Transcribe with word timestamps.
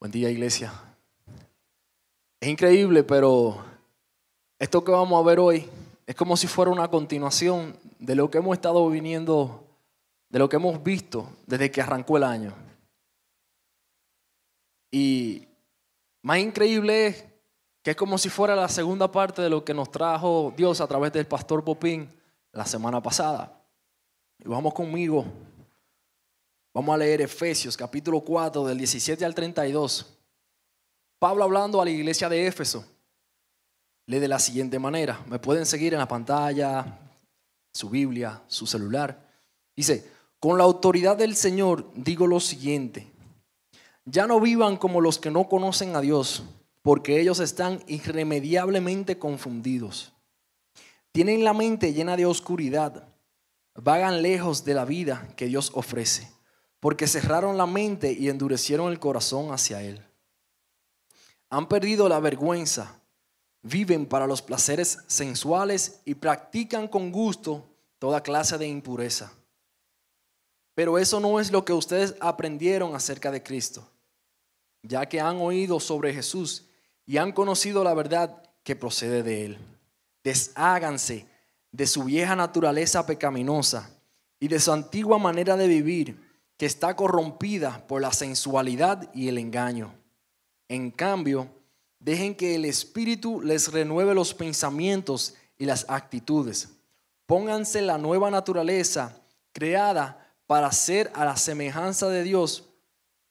Buen 0.00 0.12
día, 0.12 0.30
iglesia. 0.30 0.72
Es 2.38 2.48
increíble, 2.48 3.02
pero 3.02 3.64
esto 4.56 4.84
que 4.84 4.92
vamos 4.92 5.20
a 5.20 5.26
ver 5.26 5.40
hoy 5.40 5.68
es 6.06 6.14
como 6.14 6.36
si 6.36 6.46
fuera 6.46 6.70
una 6.70 6.86
continuación 6.86 7.76
de 7.98 8.14
lo 8.14 8.30
que 8.30 8.38
hemos 8.38 8.56
estado 8.56 8.88
viniendo, 8.88 9.66
de 10.28 10.38
lo 10.38 10.48
que 10.48 10.54
hemos 10.54 10.80
visto 10.84 11.28
desde 11.48 11.72
que 11.72 11.82
arrancó 11.82 12.16
el 12.16 12.22
año. 12.22 12.54
Y 14.92 15.48
más 16.22 16.38
increíble 16.38 17.08
es 17.08 17.24
que 17.82 17.90
es 17.90 17.96
como 17.96 18.18
si 18.18 18.28
fuera 18.28 18.54
la 18.54 18.68
segunda 18.68 19.10
parte 19.10 19.42
de 19.42 19.50
lo 19.50 19.64
que 19.64 19.74
nos 19.74 19.90
trajo 19.90 20.54
Dios 20.56 20.80
a 20.80 20.86
través 20.86 21.12
del 21.12 21.26
pastor 21.26 21.64
Popín 21.64 22.08
la 22.52 22.66
semana 22.66 23.02
pasada. 23.02 23.64
Y 24.38 24.46
vamos 24.46 24.74
conmigo 24.74 25.24
Vamos 26.78 26.94
a 26.94 26.98
leer 26.98 27.22
Efesios 27.22 27.76
capítulo 27.76 28.20
4 28.20 28.64
del 28.64 28.78
17 28.78 29.24
al 29.24 29.34
32. 29.34 30.16
Pablo 31.18 31.42
hablando 31.42 31.80
a 31.80 31.84
la 31.84 31.90
iglesia 31.90 32.28
de 32.28 32.46
Éfeso. 32.46 32.84
Lee 34.06 34.20
de 34.20 34.28
la 34.28 34.38
siguiente 34.38 34.78
manera. 34.78 35.20
Me 35.26 35.40
pueden 35.40 35.66
seguir 35.66 35.92
en 35.94 35.98
la 35.98 36.06
pantalla, 36.06 37.00
su 37.72 37.90
Biblia, 37.90 38.44
su 38.46 38.64
celular. 38.64 39.28
Dice, 39.74 40.08
con 40.38 40.56
la 40.56 40.62
autoridad 40.62 41.16
del 41.16 41.34
Señor 41.34 41.90
digo 41.96 42.28
lo 42.28 42.38
siguiente. 42.38 43.10
Ya 44.04 44.28
no 44.28 44.38
vivan 44.38 44.76
como 44.76 45.00
los 45.00 45.18
que 45.18 45.32
no 45.32 45.48
conocen 45.48 45.96
a 45.96 46.00
Dios, 46.00 46.44
porque 46.82 47.20
ellos 47.20 47.40
están 47.40 47.82
irremediablemente 47.88 49.18
confundidos. 49.18 50.12
Tienen 51.10 51.42
la 51.42 51.54
mente 51.54 51.92
llena 51.92 52.16
de 52.16 52.26
oscuridad. 52.26 53.08
Vagan 53.74 54.22
lejos 54.22 54.64
de 54.64 54.74
la 54.74 54.84
vida 54.84 55.26
que 55.34 55.46
Dios 55.46 55.72
ofrece 55.74 56.37
porque 56.80 57.06
cerraron 57.06 57.56
la 57.56 57.66
mente 57.66 58.12
y 58.12 58.28
endurecieron 58.28 58.90
el 58.90 59.00
corazón 59.00 59.52
hacia 59.52 59.82
Él. 59.82 60.04
Han 61.50 61.68
perdido 61.68 62.08
la 62.08 62.20
vergüenza, 62.20 63.00
viven 63.62 64.06
para 64.06 64.26
los 64.26 64.42
placeres 64.42 64.98
sensuales 65.06 66.00
y 66.04 66.14
practican 66.14 66.86
con 66.88 67.10
gusto 67.10 67.66
toda 67.98 68.22
clase 68.22 68.58
de 68.58 68.68
impureza. 68.68 69.32
Pero 70.74 70.98
eso 70.98 71.18
no 71.18 71.40
es 71.40 71.50
lo 71.50 71.64
que 71.64 71.72
ustedes 71.72 72.14
aprendieron 72.20 72.94
acerca 72.94 73.32
de 73.32 73.42
Cristo, 73.42 73.88
ya 74.82 75.06
que 75.06 75.20
han 75.20 75.38
oído 75.38 75.80
sobre 75.80 76.14
Jesús 76.14 76.66
y 77.04 77.16
han 77.16 77.32
conocido 77.32 77.82
la 77.82 77.94
verdad 77.94 78.42
que 78.62 78.76
procede 78.76 79.24
de 79.24 79.46
Él. 79.46 79.58
Desháganse 80.22 81.26
de 81.72 81.86
su 81.86 82.04
vieja 82.04 82.36
naturaleza 82.36 83.04
pecaminosa 83.04 83.90
y 84.38 84.46
de 84.46 84.60
su 84.60 84.70
antigua 84.70 85.18
manera 85.18 85.56
de 85.56 85.66
vivir 85.66 86.27
que 86.58 86.66
está 86.66 86.96
corrompida 86.96 87.86
por 87.86 88.02
la 88.02 88.12
sensualidad 88.12 89.08
y 89.14 89.28
el 89.28 89.38
engaño. 89.38 89.94
En 90.68 90.90
cambio, 90.90 91.48
dejen 92.00 92.34
que 92.34 92.56
el 92.56 92.64
Espíritu 92.64 93.40
les 93.40 93.72
renueve 93.72 94.12
los 94.14 94.34
pensamientos 94.34 95.34
y 95.56 95.64
las 95.64 95.86
actitudes. 95.88 96.68
Pónganse 97.26 97.80
la 97.80 97.96
nueva 97.96 98.30
naturaleza 98.30 99.16
creada 99.52 100.34
para 100.46 100.72
ser 100.72 101.12
a 101.14 101.24
la 101.24 101.36
semejanza 101.36 102.08
de 102.08 102.24
Dios, 102.24 102.64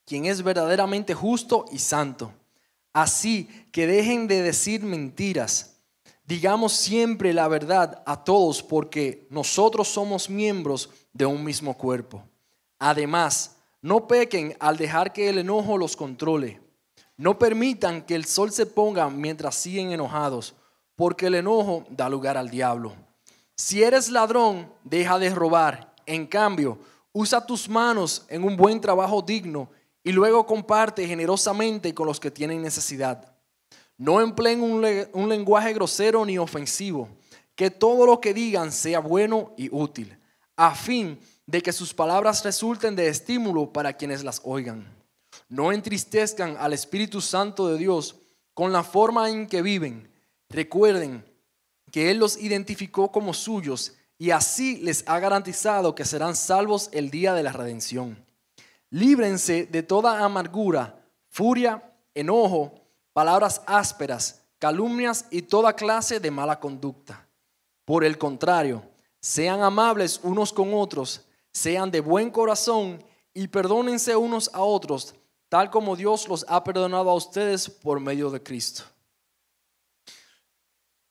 quien 0.05 0.25
es 0.25 0.41
verdaderamente 0.41 1.13
justo 1.13 1.65
y 1.71 1.79
santo. 1.79 2.31
Así 2.93 3.49
que 3.73 3.87
dejen 3.87 4.27
de 4.27 4.41
decir 4.41 4.83
mentiras. 4.83 5.75
Digamos 6.25 6.73
siempre 6.73 7.33
la 7.33 7.47
verdad 7.49 8.03
a 8.05 8.23
todos 8.23 8.63
porque 8.63 9.27
nosotros 9.29 9.87
somos 9.89 10.29
miembros 10.29 10.89
de 11.11 11.25
un 11.25 11.43
mismo 11.43 11.77
cuerpo. 11.77 12.23
Además, 12.79 13.55
no 13.81 14.07
pequen 14.07 14.55
al 14.59 14.77
dejar 14.77 15.13
que 15.13 15.29
el 15.29 15.39
enojo 15.39 15.77
los 15.77 15.95
controle. 15.95 16.59
No 17.15 17.39
permitan 17.39 18.03
que 18.03 18.15
el 18.15 18.25
sol 18.25 18.51
se 18.51 18.65
ponga 18.65 19.09
mientras 19.09 19.55
siguen 19.55 19.91
enojados, 19.91 20.55
porque 20.95 21.27
el 21.27 21.35
enojo 21.35 21.85
da 21.89 22.09
lugar 22.09 22.37
al 22.37 22.49
diablo. 22.49 22.95
Si 23.55 23.81
eres 23.81 24.09
ladrón, 24.09 24.71
deja 24.83 25.17
de 25.17 25.33
robar. 25.33 25.95
En 26.05 26.27
cambio, 26.27 26.77
usa 27.11 27.45
tus 27.45 27.67
manos 27.67 28.25
en 28.29 28.43
un 28.43 28.55
buen 28.55 28.79
trabajo 28.79 29.21
digno 29.21 29.69
y 30.03 30.11
luego 30.11 30.45
comparte 30.45 31.07
generosamente 31.07 31.93
con 31.93 32.05
los 32.05 32.19
que 32.19 32.31
tienen 32.31 32.61
necesidad. 32.61 33.33
No 33.97 34.21
empleen 34.21 34.61
un, 34.61 35.27
lenguaje 35.27 35.73
grosero 35.73 36.23
ni 36.23 36.37
ofensivo. 36.37 37.09
Que 37.55 37.71
todo 37.71 38.05
lo 38.05 38.21
que 38.21 38.35
digan 38.35 38.71
sea 38.71 38.99
bueno 38.99 39.53
y 39.57 39.67
útil, 39.75 40.15
a 40.55 40.75
fin 40.75 41.17
de 41.17 41.36
que 41.51 41.71
sus 41.71 41.93
palabras 41.93 42.43
resulten 42.43 42.95
de 42.95 43.07
estímulo 43.07 43.71
para 43.71 43.93
quienes 43.93 44.23
las 44.23 44.41
oigan. 44.43 44.85
No 45.49 45.71
entristezcan 45.71 46.57
al 46.59 46.73
Espíritu 46.73 47.21
Santo 47.21 47.69
de 47.69 47.77
Dios 47.77 48.17
con 48.53 48.73
la 48.73 48.83
forma 48.83 49.29
en 49.29 49.47
que 49.47 49.61
viven. 49.61 50.11
Recuerden 50.49 51.25
que 51.91 52.11
Él 52.11 52.17
los 52.17 52.37
identificó 52.37 53.11
como 53.11 53.33
suyos 53.33 53.93
y 54.17 54.31
así 54.31 54.77
les 54.77 55.07
ha 55.07 55.19
garantizado 55.19 55.95
que 55.95 56.03
serán 56.03 56.35
salvos 56.35 56.89
el 56.91 57.09
día 57.09 57.33
de 57.33 57.43
la 57.43 57.53
redención. 57.53 58.25
Líbrense 58.89 59.65
de 59.65 59.83
toda 59.83 60.23
amargura, 60.23 61.05
furia, 61.29 61.93
enojo, 62.13 62.73
palabras 63.13 63.61
ásperas, 63.67 64.43
calumnias 64.59 65.25
y 65.31 65.43
toda 65.43 65.73
clase 65.73 66.19
de 66.19 66.31
mala 66.31 66.59
conducta. 66.59 67.27
Por 67.85 68.03
el 68.03 68.17
contrario, 68.17 68.83
sean 69.21 69.61
amables 69.61 70.19
unos 70.23 70.51
con 70.51 70.73
otros 70.73 71.26
sean 71.57 71.89
de 71.89 72.01
buen 72.01 72.29
corazón 72.29 73.03
y 73.33 73.47
perdónense 73.47 74.15
unos 74.15 74.47
a 74.53 74.61
otros, 74.61 75.15
tal 75.49 75.71
como 75.71 75.95
Dios 75.95 76.27
los 76.27 76.45
ha 76.47 76.63
perdonado 76.63 77.09
a 77.09 77.15
ustedes 77.15 77.67
por 77.67 77.99
medio 77.99 78.29
de 78.29 78.43
Cristo. 78.43 78.83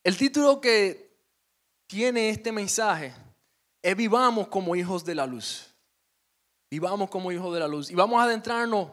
El 0.04 0.16
título 0.16 0.60
que 0.60 1.18
tiene 1.88 2.30
este 2.30 2.52
mensaje 2.52 3.12
es 3.82 3.96
Vivamos 3.96 4.46
como 4.46 4.76
hijos 4.76 5.04
de 5.04 5.16
la 5.16 5.26
luz. 5.26 5.74
Vivamos 6.70 7.10
como 7.10 7.32
hijos 7.32 7.52
de 7.52 7.60
la 7.60 7.66
luz. 7.66 7.90
Y 7.90 7.96
vamos 7.96 8.20
a 8.20 8.24
adentrarnos 8.24 8.90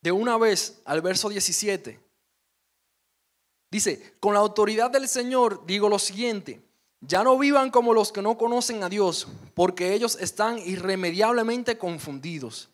de 0.00 0.10
una 0.10 0.36
vez 0.36 0.82
al 0.84 1.00
verso 1.00 1.28
17. 1.28 2.00
Dice, 3.70 4.16
con 4.18 4.34
la 4.34 4.40
autoridad 4.40 4.90
del 4.90 5.06
Señor 5.06 5.64
digo 5.64 5.88
lo 5.88 6.00
siguiente. 6.00 6.60
Ya 7.04 7.24
no 7.24 7.36
vivan 7.36 7.70
como 7.70 7.94
los 7.94 8.12
que 8.12 8.22
no 8.22 8.38
conocen 8.38 8.84
a 8.84 8.88
Dios, 8.88 9.26
porque 9.54 9.92
ellos 9.92 10.16
están 10.20 10.58
irremediablemente 10.58 11.76
confundidos. 11.76 12.70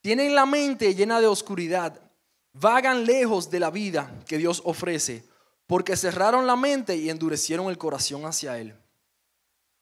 Tienen 0.00 0.34
la 0.34 0.46
mente 0.46 0.94
llena 0.94 1.20
de 1.20 1.26
oscuridad, 1.26 2.00
vagan 2.54 3.04
lejos 3.04 3.50
de 3.50 3.60
la 3.60 3.70
vida 3.70 4.10
que 4.26 4.38
Dios 4.38 4.62
ofrece, 4.64 5.24
porque 5.66 5.94
cerraron 5.94 6.46
la 6.46 6.56
mente 6.56 6.96
y 6.96 7.10
endurecieron 7.10 7.68
el 7.68 7.76
corazón 7.76 8.24
hacia 8.24 8.58
Él. 8.58 8.74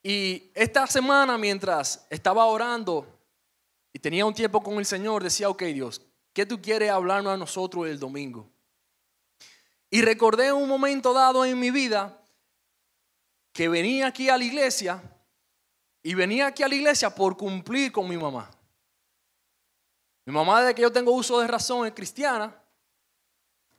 Y 0.03 0.51
esta 0.55 0.87
semana, 0.89 1.39
mientras 1.39 2.05
estaba 2.11 2.47
orando 2.47 3.07
y 3.93 4.01
tenía 4.01 4.27
un 4.27 4.35
tiempo 4.35 4.61
con 4.61 4.79
el 4.79 4.87
Señor, 4.87 5.23
decía, 5.23 5.49
ok 5.49 5.63
Dios, 5.65 6.03
¿qué 6.33 6.45
tú 6.45 6.61
quieres 6.61 6.91
hablarnos 6.91 7.33
a 7.33 7.37
nosotros 7.37 7.87
el 7.87 8.01
domingo? 8.01 8.51
Y 9.89 10.03
recordé 10.03 10.53
un 10.53 10.69
momento 10.69 11.13
dado 11.13 11.45
en 11.45 11.59
mi 11.59 11.71
vida 11.71 12.18
que 13.59 13.69
venía 13.69 14.07
aquí 14.07 14.29
a 14.29 14.39
la 14.39 14.45
iglesia 14.45 15.03
y 16.01 16.15
venía 16.15 16.47
aquí 16.47 16.63
a 16.63 16.69
la 16.69 16.77
iglesia 16.77 17.13
por 17.13 17.37
cumplir 17.37 17.91
con 17.91 18.09
mi 18.09 18.17
mamá. 18.17 18.49
Mi 20.25 20.33
mamá, 20.33 20.61
desde 20.61 20.77
que 20.77 20.83
yo 20.83 20.93
tengo 20.93 21.11
uso 21.11 21.41
de 21.41 21.49
razón, 21.49 21.85
es 21.85 21.93
cristiana 21.93 22.55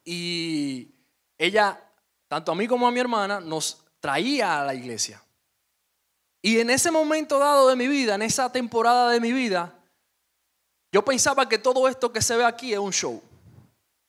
y 0.03 0.91
ella, 1.37 1.81
tanto 2.27 2.51
a 2.51 2.55
mí 2.55 2.67
como 2.67 2.89
a 2.89 2.91
mi 2.91 2.99
hermana, 2.99 3.39
nos 3.39 3.85
traía 4.01 4.59
a 4.59 4.65
la 4.65 4.73
iglesia. 4.73 5.23
Y 6.41 6.59
en 6.59 6.71
ese 6.71 6.91
momento 6.91 7.39
dado 7.39 7.69
de 7.69 7.77
mi 7.77 7.87
vida, 7.87 8.15
en 8.15 8.23
esa 8.23 8.51
temporada 8.51 9.09
de 9.11 9.21
mi 9.21 9.31
vida, 9.31 9.79
yo 10.91 11.05
pensaba 11.05 11.47
que 11.47 11.57
todo 11.57 11.87
esto 11.87 12.11
que 12.11 12.21
se 12.21 12.35
ve 12.35 12.43
aquí 12.43 12.73
es 12.73 12.79
un 12.79 12.91
show. 12.91 13.23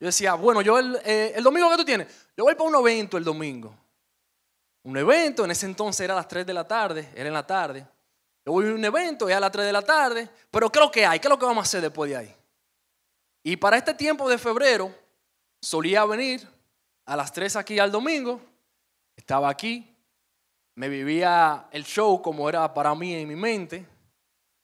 Yo 0.00 0.06
decía, 0.06 0.34
bueno, 0.34 0.62
yo 0.62 0.80
el, 0.80 0.98
eh, 1.04 1.34
el 1.36 1.44
domingo 1.44 1.70
que 1.70 1.76
tú 1.76 1.84
tienes, 1.84 2.08
yo 2.36 2.42
voy 2.42 2.56
para 2.56 2.68
un 2.68 2.74
evento 2.74 3.16
el 3.16 3.22
domingo 3.22 3.79
un 4.82 4.96
evento, 4.96 5.44
en 5.44 5.50
ese 5.50 5.66
entonces 5.66 6.00
era 6.00 6.14
a 6.14 6.16
las 6.16 6.28
3 6.28 6.46
de 6.46 6.54
la 6.54 6.66
tarde, 6.66 7.10
era 7.14 7.28
en 7.28 7.34
la 7.34 7.46
tarde. 7.46 7.86
Yo 8.44 8.52
voy 8.52 8.68
a 8.68 8.72
un 8.72 8.84
evento, 8.84 9.28
es 9.28 9.36
a 9.36 9.40
las 9.40 9.52
3 9.52 9.66
de 9.66 9.72
la 9.72 9.82
tarde, 9.82 10.28
pero 10.50 10.70
¿qué 10.70 10.78
es 10.78 10.84
lo 10.84 10.90
que 10.90 11.06
hay? 11.06 11.20
¿Qué 11.20 11.28
es 11.28 11.30
lo 11.30 11.38
que 11.38 11.44
vamos 11.44 11.62
a 11.62 11.66
hacer 11.66 11.82
después 11.82 12.10
de 12.10 12.16
ahí? 12.16 12.34
Y 13.42 13.56
para 13.56 13.76
este 13.76 13.94
tiempo 13.94 14.28
de 14.28 14.38
febrero, 14.38 14.94
solía 15.60 16.04
venir 16.04 16.46
a 17.04 17.16
las 17.16 17.32
3 17.32 17.56
aquí 17.56 17.78
al 17.78 17.90
domingo, 17.90 18.40
estaba 19.16 19.50
aquí, 19.50 19.94
me 20.74 20.88
vivía 20.88 21.68
el 21.72 21.84
show 21.84 22.22
como 22.22 22.48
era 22.48 22.72
para 22.72 22.94
mí 22.94 23.14
en 23.14 23.28
mi 23.28 23.36
mente, 23.36 23.86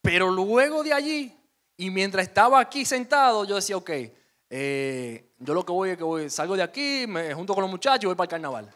pero 0.01 0.31
luego 0.31 0.83
de 0.83 0.93
allí, 0.93 1.37
y 1.77 1.91
mientras 1.91 2.27
estaba 2.27 2.61
aquí 2.61 2.85
sentado, 2.85 3.45
yo 3.45 3.57
decía, 3.57 3.77
ok, 3.77 3.91
eh, 4.49 5.33
yo 5.39 5.53
lo 5.53 5.67
que 5.67 5.73
voy 5.73 5.91
es 5.91 5.99
que 5.99 6.05
voy, 6.05 6.31
salgo 6.31 6.57
de 6.57 6.63
aquí, 6.63 7.05
me 7.07 7.35
junto 7.35 7.55
con 7.55 7.63
los 7.63 7.71
muchachos 7.71 8.05
y 8.05 8.07
voy 8.07 8.15
para 8.15 8.25
el 8.25 8.31
carnaval. 8.31 8.76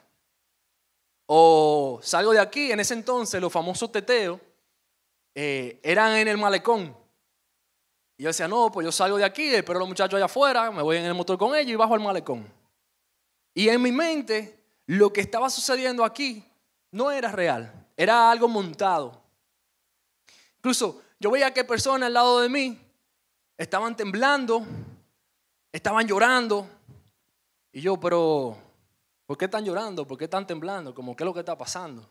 O 1.33 2.01
salgo 2.03 2.33
de 2.33 2.41
aquí, 2.41 2.73
en 2.73 2.81
ese 2.81 2.93
entonces 2.95 3.41
los 3.41 3.53
famosos 3.53 3.93
teteos 3.93 4.41
eh, 5.33 5.79
eran 5.81 6.17
en 6.17 6.27
el 6.27 6.37
malecón. 6.37 6.97
Y 8.17 8.25
yo 8.25 8.31
decía, 8.31 8.49
no, 8.49 8.73
pues 8.73 8.85
yo 8.85 8.91
salgo 8.91 9.17
de 9.17 9.25
aquí, 9.25 9.55
espero 9.55 9.79
a 9.79 9.83
los 9.83 9.89
muchachos 9.89 10.17
allá 10.17 10.25
afuera, 10.25 10.73
me 10.73 10.83
voy 10.83 10.97
en 10.97 11.05
el 11.05 11.15
motor 11.15 11.39
con 11.39 11.55
ellos 11.55 11.71
y 11.71 11.77
bajo 11.77 11.95
al 11.95 12.01
malecón. 12.01 12.53
Y 13.55 13.69
en 13.69 13.81
mi 13.81 13.93
mente, 13.93 14.61
lo 14.87 15.13
que 15.13 15.21
estaba 15.21 15.49
sucediendo 15.51 16.05
aquí 16.05 16.45
no 16.91 17.13
era 17.13 17.31
real, 17.31 17.87
era 17.97 18.29
algo 18.29 18.49
montado. 18.49 19.23
Incluso 20.57 21.01
yo 21.21 21.31
veía 21.31 21.55
que 21.55 21.63
personas 21.63 22.09
al 22.09 22.15
lado 22.15 22.41
de 22.41 22.49
mí 22.49 22.77
estaban 23.57 23.97
temblando, 23.97 24.67
estaban 25.71 26.09
llorando. 26.09 26.69
Y 27.71 27.83
yo, 27.83 28.01
pero, 28.01 28.59
¿por 29.31 29.39
qué 29.39 29.45
están 29.45 29.65
llorando? 29.65 30.05
¿Por 30.05 30.19
qué 30.19 30.25
están 30.25 30.45
temblando? 30.45 30.93
Como, 30.93 31.15
¿qué 31.15 31.23
es 31.23 31.25
lo 31.25 31.33
que 31.33 31.39
está 31.39 31.57
pasando? 31.57 32.11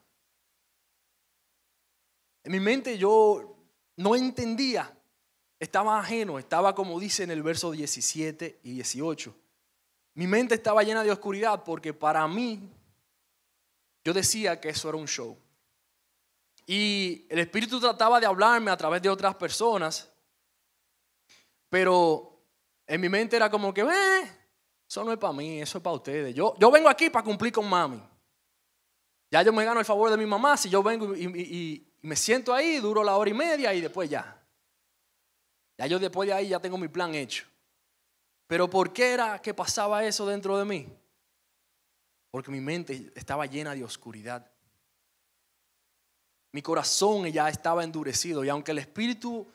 En 2.46 2.54
mi 2.54 2.62
mente 2.62 2.98
yo 2.98 3.58
no 3.98 4.16
entendía, 4.16 4.98
estaba 5.60 6.00
ajeno, 6.00 6.40
estaba 6.40 6.74
como 6.74 6.98
dice 6.98 7.24
en 7.24 7.32
el 7.32 7.44
verso 7.44 7.72
17 7.72 8.62
y 8.64 8.72
18. 8.72 9.36
Mi 10.14 10.28
mente 10.28 10.56
estaba 10.56 10.82
llena 10.82 11.04
de 11.04 11.12
oscuridad 11.12 11.66
porque 11.66 11.94
para 11.94 12.26
mí 12.26 12.72
yo 14.06 14.14
decía 14.14 14.62
que 14.62 14.70
eso 14.70 14.88
era 14.88 14.98
un 14.98 15.06
show. 15.10 15.38
Y 16.66 17.26
el 17.28 17.40
Espíritu 17.40 17.82
trataba 17.82 18.22
de 18.22 18.28
hablarme 18.28 18.72
a 18.72 18.78
través 18.78 19.02
de 19.02 19.10
otras 19.10 19.36
personas, 19.36 20.10
pero 21.68 22.42
en 22.88 23.02
mi 23.02 23.10
mente 23.10 23.36
era 23.36 23.52
como 23.52 23.74
que, 23.74 23.82
eh, 23.82 24.39
eso 24.90 25.04
no 25.04 25.14
es 25.14 25.20
para 25.20 25.34
mí, 25.34 25.62
eso 25.62 25.78
es 25.78 25.84
para 25.84 25.96
ustedes. 25.96 26.34
Yo, 26.34 26.56
yo 26.58 26.72
vengo 26.72 26.90
aquí 26.90 27.12
para 27.12 27.24
cumplir 27.24 27.54
con 27.54 27.70
mami. 27.70 28.02
Ya 29.30 29.44
yo 29.44 29.54
me 29.54 29.64
gano 29.64 29.80
el 29.80 29.86
favor 29.86 30.10
de 30.10 30.18
mi 30.18 30.26
mamá 30.26 30.58
si 30.58 30.68
yo 30.68 30.82
vengo 30.82 31.16
y, 31.16 31.86
me 32.02 32.16
siento 32.16 32.54
ahí, 32.54 32.80
duro 32.80 33.04
la 33.04 33.16
hora 33.16 33.30
y 33.30 33.34
media 33.34 33.72
y 33.74 33.82
después 33.82 34.10
ya. 34.10 34.42
Ya 35.78 35.86
yo 35.86 36.00
después 36.00 36.28
de 36.28 36.34
ahí 36.34 36.48
ya 36.48 36.60
tengo 36.60 36.78
mi 36.78 36.88
plan 36.88 37.14
hecho. 37.14 37.46
Pero 38.48 38.68
¿por 38.68 38.92
qué 38.92 39.12
era 39.12 39.40
que 39.40 39.54
pasaba 39.54 40.04
eso 40.06 40.26
dentro 40.26 40.58
de 40.58 40.66
mí? 40.66 40.88
Porque 42.32 42.50
mi 42.50 42.60
mente 42.60 43.12
estaba 43.14 43.46
llena 43.46 43.76
de 43.76 43.84
oscuridad. 43.84 44.50
Mi 46.52 46.64
corazón 46.64 47.28
ya 47.28 47.48
estaba 47.48 47.84
endurecido 47.84 48.44
y 48.44 48.50
aunque 48.50 48.72
el 48.72 48.80
Espíritu 48.80 49.46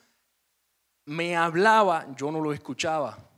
me 1.05 1.35
hablaba, 1.35 2.07
yo 2.15 2.31
no 2.31 2.39
lo 2.39 2.53
escuchaba. 2.53 3.34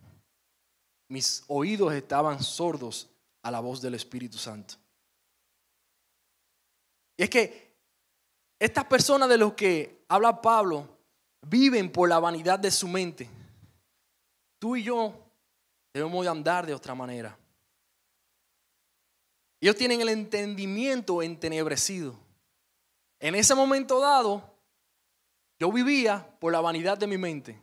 Mis 1.10 1.44
oídos 1.48 1.94
estaban 1.94 2.42
sordos 2.44 3.10
a 3.42 3.52
la 3.52 3.60
voz 3.60 3.82
del 3.82 3.96
Espíritu 3.96 4.38
Santo. 4.38 4.76
Y 7.16 7.24
es 7.24 7.30
que 7.30 7.76
estas 8.60 8.86
personas 8.86 9.30
de 9.30 9.38
los 9.38 9.54
que 9.54 10.04
habla 10.08 10.42
Pablo 10.42 10.88
viven 11.42 11.92
por 11.92 12.10
la 12.10 12.20
vanidad 12.20 12.60
de 12.60 12.72
su 12.72 12.88
mente. 12.88 13.30
Tú 14.60 14.76
y 14.76 14.84
yo 14.84 15.14
debemos 15.94 16.24
de 16.24 16.32
andar 16.32 16.66
de 16.66 16.74
otra 16.74 16.94
manera. 16.94 17.38
Ellos 19.60 19.76
tienen 19.76 20.02
el 20.02 20.10
entendimiento 20.10 21.22
entenebrecido. 21.24 22.16
En 23.20 23.34
ese 23.34 23.56
momento 23.56 24.00
dado, 24.00 24.44
yo 25.60 25.72
vivía 25.72 26.28
por 26.40 26.52
la 26.52 26.62
vanidad 26.62 26.98
de 26.98 27.08
mi 27.08 27.18
mente, 27.18 27.60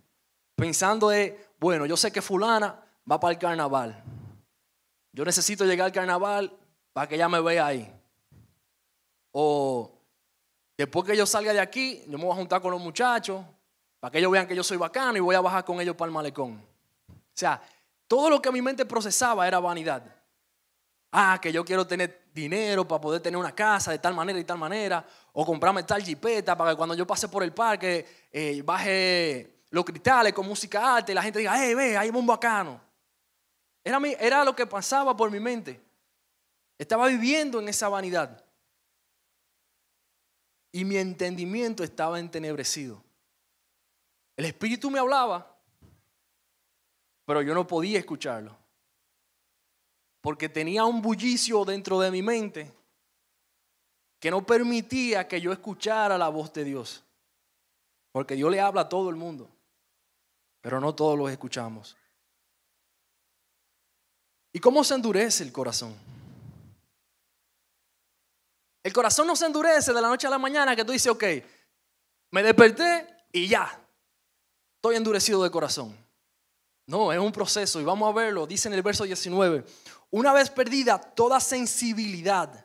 pensando 0.57 1.11
de, 1.11 1.49
bueno, 1.61 1.87
yo 1.87 1.97
sé 1.97 2.11
que 2.11 2.21
fulana 2.21 2.84
va 3.11 3.21
para 3.21 3.33
el 3.33 3.39
carnaval. 3.39 4.03
Yo 5.13 5.25
necesito 5.25 5.65
llegar 5.65 5.87
al 5.87 5.93
carnaval 5.93 6.53
para 6.93 7.09
que 7.09 7.15
ella 7.15 7.29
me 7.29 7.41
vea 7.41 7.67
ahí. 7.67 7.93
O 9.33 9.93
después 10.77 11.07
que 11.07 11.17
yo 11.17 11.27
salga 11.27 11.53
de 11.53 11.61
aquí, 11.61 12.03
yo 12.09 12.19
me 12.19 12.25
voy 12.25 12.33
a 12.33 12.37
juntar 12.37 12.61
con 12.61 12.71
los 12.71 12.81
muchachos 12.81 13.45
para 14.01 14.11
que 14.11 14.19
ellos 14.19 14.31
vean 14.31 14.47
que 14.47 14.57
yo 14.57 14.63
soy 14.63 14.77
bacano 14.77 15.17
y 15.17 15.21
voy 15.21 15.35
a 15.35 15.41
bajar 15.41 15.65
con 15.65 15.81
ellos 15.81 15.97
para 15.97 16.09
el 16.09 16.15
malecón. 16.15 16.63
O 17.09 17.37
sea, 17.37 17.61
todo 18.07 18.31
lo 18.31 18.43
que 18.43 18.53
mi 18.53 18.63
mente 18.63 18.85
procesaba 18.85 19.47
era 19.47 19.59
vanidad. 19.61 20.05
Ah, 21.11 21.39
que 21.41 21.53
yo 21.53 21.65
quiero 21.65 21.87
tener 21.87 22.29
dinero 22.35 22.87
para 22.87 23.01
poder 23.01 23.21
tener 23.21 23.39
una 23.39 23.55
casa 23.55 23.93
de 23.93 23.99
tal 23.99 24.15
manera 24.15 24.39
y 24.39 24.45
tal 24.45 24.59
manera. 24.59 25.07
O 25.33 25.47
comprarme 25.47 25.85
tal 25.85 26.03
jipeta 26.03 26.57
para 26.57 26.71
que 26.71 26.77
cuando 26.77 26.95
yo 26.95 27.07
pase 27.07 27.29
por 27.29 27.43
el 27.43 27.53
parque 27.53 28.29
eh, 28.33 28.63
baje 28.65 29.63
los 29.71 29.85
cristales 29.85 30.33
con 30.33 30.47
música 30.47 30.97
alta 30.97 31.13
y 31.13 31.15
la 31.15 31.23
gente 31.23 31.39
diga, 31.41 31.65
¡eh, 31.65 31.75
ve, 31.75 31.97
hay 31.97 32.11
un 32.11 32.27
bacano! 32.27 32.81
Era, 33.85 33.99
era 34.19 34.45
lo 34.45 34.57
que 34.57 34.67
pasaba 34.67 35.15
por 35.17 35.31
mi 35.31 35.39
mente. 35.39 35.81
Estaba 36.79 37.07
viviendo 37.07 37.61
en 37.61 37.69
esa 37.69 37.89
vanidad. 37.89 38.43
Y 40.73 40.85
mi 40.85 40.97
entendimiento 40.97 41.85
estaba 41.85 42.19
entenebrecido. 42.19 43.05
El 44.37 44.47
Espíritu 44.47 44.91
me 44.91 44.99
hablaba, 44.99 45.57
pero 47.25 47.43
yo 47.43 47.55
no 47.55 47.67
podía 47.67 47.99
escucharlo. 47.99 48.57
Porque 50.21 50.49
tenía 50.49 50.85
un 50.85 51.01
bullicio 51.01 51.65
dentro 51.65 52.01
de 52.01 52.11
mi 52.11 52.23
mente 52.23 52.73
que 54.19 54.31
no 54.31 54.45
permitía 54.45 55.29
que 55.29 55.41
yo 55.41 55.53
escuchara 55.53 56.17
la 56.17 56.29
voz 56.29 56.53
de 56.53 56.65
Dios. 56.65 57.05
Porque 58.11 58.35
Dios 58.35 58.51
le 58.51 58.61
habla 58.61 58.83
a 58.83 58.89
todo 58.89 59.11
el 59.11 59.17
mundo, 59.17 59.51
pero 60.61 60.81
no 60.81 60.95
todos 60.95 61.19
los 61.19 61.31
escuchamos. 61.31 61.97
¿Y 64.55 64.61
cómo 64.61 64.85
se 64.85 64.95
endurece 64.95 65.43
el 65.43 65.51
corazón? 65.51 65.93
El 68.85 68.93
corazón 68.93 69.27
no 69.27 69.35
se 69.35 69.47
endurece 69.47 69.93
de 69.93 70.01
la 70.01 70.09
noche 70.09 70.29
a 70.29 70.31
la 70.31 70.39
mañana 70.39 70.77
que 70.77 70.85
tú 70.85 70.93
dices, 70.93 71.11
ok, 71.11 71.25
me 72.31 72.43
desperté 72.43 73.05
y 73.33 73.49
ya, 73.49 73.81
estoy 74.77 74.95
endurecido 74.95 75.43
de 75.43 75.51
corazón. 75.51 75.97
No, 76.87 77.13
es 77.13 77.19
un 77.19 77.33
proceso 77.33 77.81
y 77.81 77.85
vamos 77.85 78.09
a 78.09 78.15
verlo, 78.15 78.47
dice 78.47 78.69
en 78.69 78.75
el 78.75 78.83
verso 78.83 79.03
19, 79.03 79.65
una 80.13 80.33
vez 80.33 80.51
perdida 80.51 81.01
toda 81.01 81.41
sensibilidad, 81.41 82.65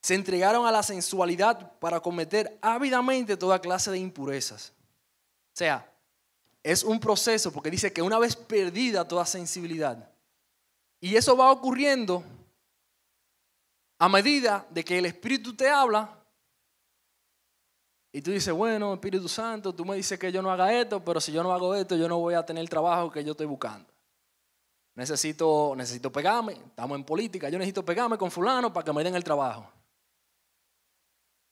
se 0.00 0.14
entregaron 0.14 0.64
a 0.64 0.72
la 0.72 0.82
sensualidad 0.82 1.78
para 1.78 2.00
cometer 2.00 2.58
ávidamente 2.62 3.36
toda 3.36 3.60
clase 3.60 3.90
de 3.90 3.98
impurezas. 3.98 4.72
O 5.52 5.56
sea, 5.56 5.92
es 6.62 6.82
un 6.84 6.98
proceso 6.98 7.52
porque 7.52 7.70
dice 7.70 7.92
que 7.92 8.00
una 8.00 8.18
vez 8.18 8.34
perdida 8.34 9.06
toda 9.06 9.26
sensibilidad, 9.26 10.11
y 11.02 11.16
eso 11.16 11.36
va 11.36 11.50
ocurriendo 11.50 12.22
a 13.98 14.08
medida 14.08 14.64
de 14.70 14.84
que 14.84 14.98
el 14.98 15.06
Espíritu 15.06 15.52
te 15.56 15.68
habla. 15.68 16.16
Y 18.12 18.22
tú 18.22 18.30
dices, 18.30 18.54
bueno, 18.54 18.94
Espíritu 18.94 19.28
Santo, 19.28 19.74
tú 19.74 19.84
me 19.84 19.96
dices 19.96 20.16
que 20.16 20.30
yo 20.30 20.40
no 20.40 20.52
haga 20.52 20.72
esto, 20.72 21.04
pero 21.04 21.20
si 21.20 21.32
yo 21.32 21.42
no 21.42 21.52
hago 21.52 21.74
esto, 21.74 21.96
yo 21.96 22.08
no 22.08 22.20
voy 22.20 22.34
a 22.34 22.46
tener 22.46 22.60
el 22.60 22.68
trabajo 22.68 23.10
que 23.10 23.24
yo 23.24 23.32
estoy 23.32 23.46
buscando. 23.46 23.92
Necesito, 24.94 25.74
necesito 25.74 26.12
pegarme, 26.12 26.52
estamos 26.52 26.96
en 26.96 27.04
política, 27.04 27.48
yo 27.48 27.58
necesito 27.58 27.84
pegarme 27.84 28.16
con 28.16 28.30
fulano 28.30 28.72
para 28.72 28.84
que 28.84 28.92
me 28.92 29.02
den 29.02 29.16
el 29.16 29.24
trabajo. 29.24 29.68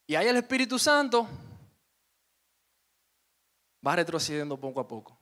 Y 0.06 0.14
ahí 0.14 0.28
el 0.28 0.36
Espíritu 0.36 0.78
Santo 0.78 1.26
va 3.84 3.96
retrocediendo 3.96 4.56
poco 4.56 4.78
a 4.78 4.86
poco. 4.86 5.18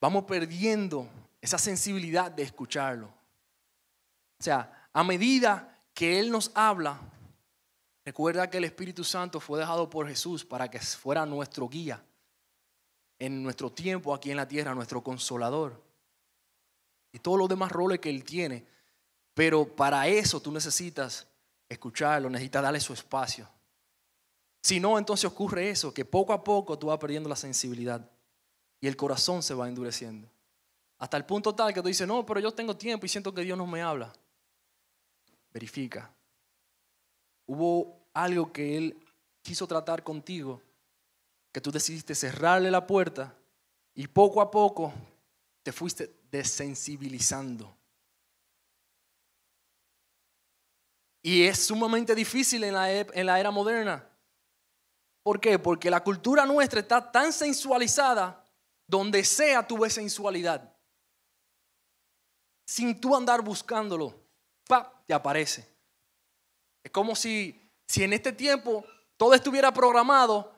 Vamos 0.00 0.24
perdiendo 0.24 1.06
esa 1.42 1.58
sensibilidad 1.58 2.30
de 2.30 2.44
escucharlo. 2.44 3.08
O 3.08 4.42
sea, 4.42 4.88
a 4.92 5.04
medida 5.04 5.82
que 5.92 6.18
Él 6.20 6.30
nos 6.30 6.52
habla, 6.54 6.98
recuerda 8.04 8.48
que 8.48 8.58
el 8.58 8.64
Espíritu 8.64 9.02
Santo 9.04 9.40
fue 9.40 9.58
dejado 9.58 9.90
por 9.90 10.08
Jesús 10.08 10.44
para 10.44 10.70
que 10.70 10.78
fuera 10.78 11.26
nuestro 11.26 11.68
guía 11.68 12.02
en 13.18 13.42
nuestro 13.42 13.70
tiempo 13.70 14.14
aquí 14.14 14.30
en 14.30 14.36
la 14.36 14.48
tierra, 14.48 14.74
nuestro 14.74 15.02
consolador. 15.02 15.82
Y 17.12 17.18
todos 17.18 17.38
los 17.38 17.48
demás 17.48 17.70
roles 17.70 17.98
que 17.98 18.08
Él 18.08 18.24
tiene. 18.24 18.64
Pero 19.34 19.66
para 19.66 20.06
eso 20.06 20.40
tú 20.40 20.52
necesitas 20.52 21.26
escucharlo, 21.68 22.30
necesitas 22.30 22.62
darle 22.62 22.80
su 22.80 22.92
espacio. 22.92 23.48
Si 24.62 24.78
no, 24.78 24.96
entonces 24.96 25.24
ocurre 25.24 25.70
eso, 25.70 25.92
que 25.92 26.04
poco 26.04 26.32
a 26.32 26.44
poco 26.44 26.78
tú 26.78 26.86
vas 26.86 26.98
perdiendo 26.98 27.28
la 27.28 27.36
sensibilidad 27.36 28.08
y 28.80 28.86
el 28.86 28.96
corazón 28.96 29.42
se 29.42 29.54
va 29.54 29.68
endureciendo. 29.68 30.28
Hasta 31.02 31.16
el 31.16 31.24
punto 31.24 31.52
tal 31.52 31.74
que 31.74 31.82
tú 31.82 31.88
dices, 31.88 32.06
no, 32.06 32.24
pero 32.24 32.38
yo 32.38 32.52
tengo 32.52 32.76
tiempo 32.76 33.04
y 33.04 33.08
siento 33.08 33.34
que 33.34 33.42
Dios 33.42 33.58
no 33.58 33.66
me 33.66 33.82
habla. 33.82 34.12
Verifica. 35.52 36.08
Hubo 37.44 38.06
algo 38.14 38.52
que 38.52 38.76
Él 38.76 39.04
quiso 39.42 39.66
tratar 39.66 40.04
contigo, 40.04 40.62
que 41.50 41.60
tú 41.60 41.72
decidiste 41.72 42.14
cerrarle 42.14 42.70
la 42.70 42.86
puerta 42.86 43.34
y 43.94 44.06
poco 44.06 44.40
a 44.40 44.48
poco 44.48 44.94
te 45.64 45.72
fuiste 45.72 46.20
desensibilizando. 46.30 47.76
Y 51.20 51.42
es 51.42 51.66
sumamente 51.66 52.14
difícil 52.14 52.62
en 52.62 52.74
la, 52.74 52.92
en 52.92 53.26
la 53.26 53.40
era 53.40 53.50
moderna. 53.50 54.08
¿Por 55.24 55.40
qué? 55.40 55.58
Porque 55.58 55.90
la 55.90 56.04
cultura 56.04 56.46
nuestra 56.46 56.78
está 56.78 57.10
tan 57.10 57.32
sensualizada, 57.32 58.48
donde 58.86 59.24
sea 59.24 59.66
tu 59.66 59.84
sensualidad 59.90 60.71
sin 62.72 62.98
tú 62.98 63.14
andar 63.14 63.42
buscándolo, 63.42 64.18
¡pap! 64.66 65.04
te 65.06 65.12
aparece. 65.12 65.68
Es 66.82 66.90
como 66.90 67.14
si, 67.14 67.70
si 67.86 68.02
en 68.02 68.14
este 68.14 68.32
tiempo 68.32 68.82
todo 69.18 69.34
estuviera 69.34 69.74
programado 69.74 70.50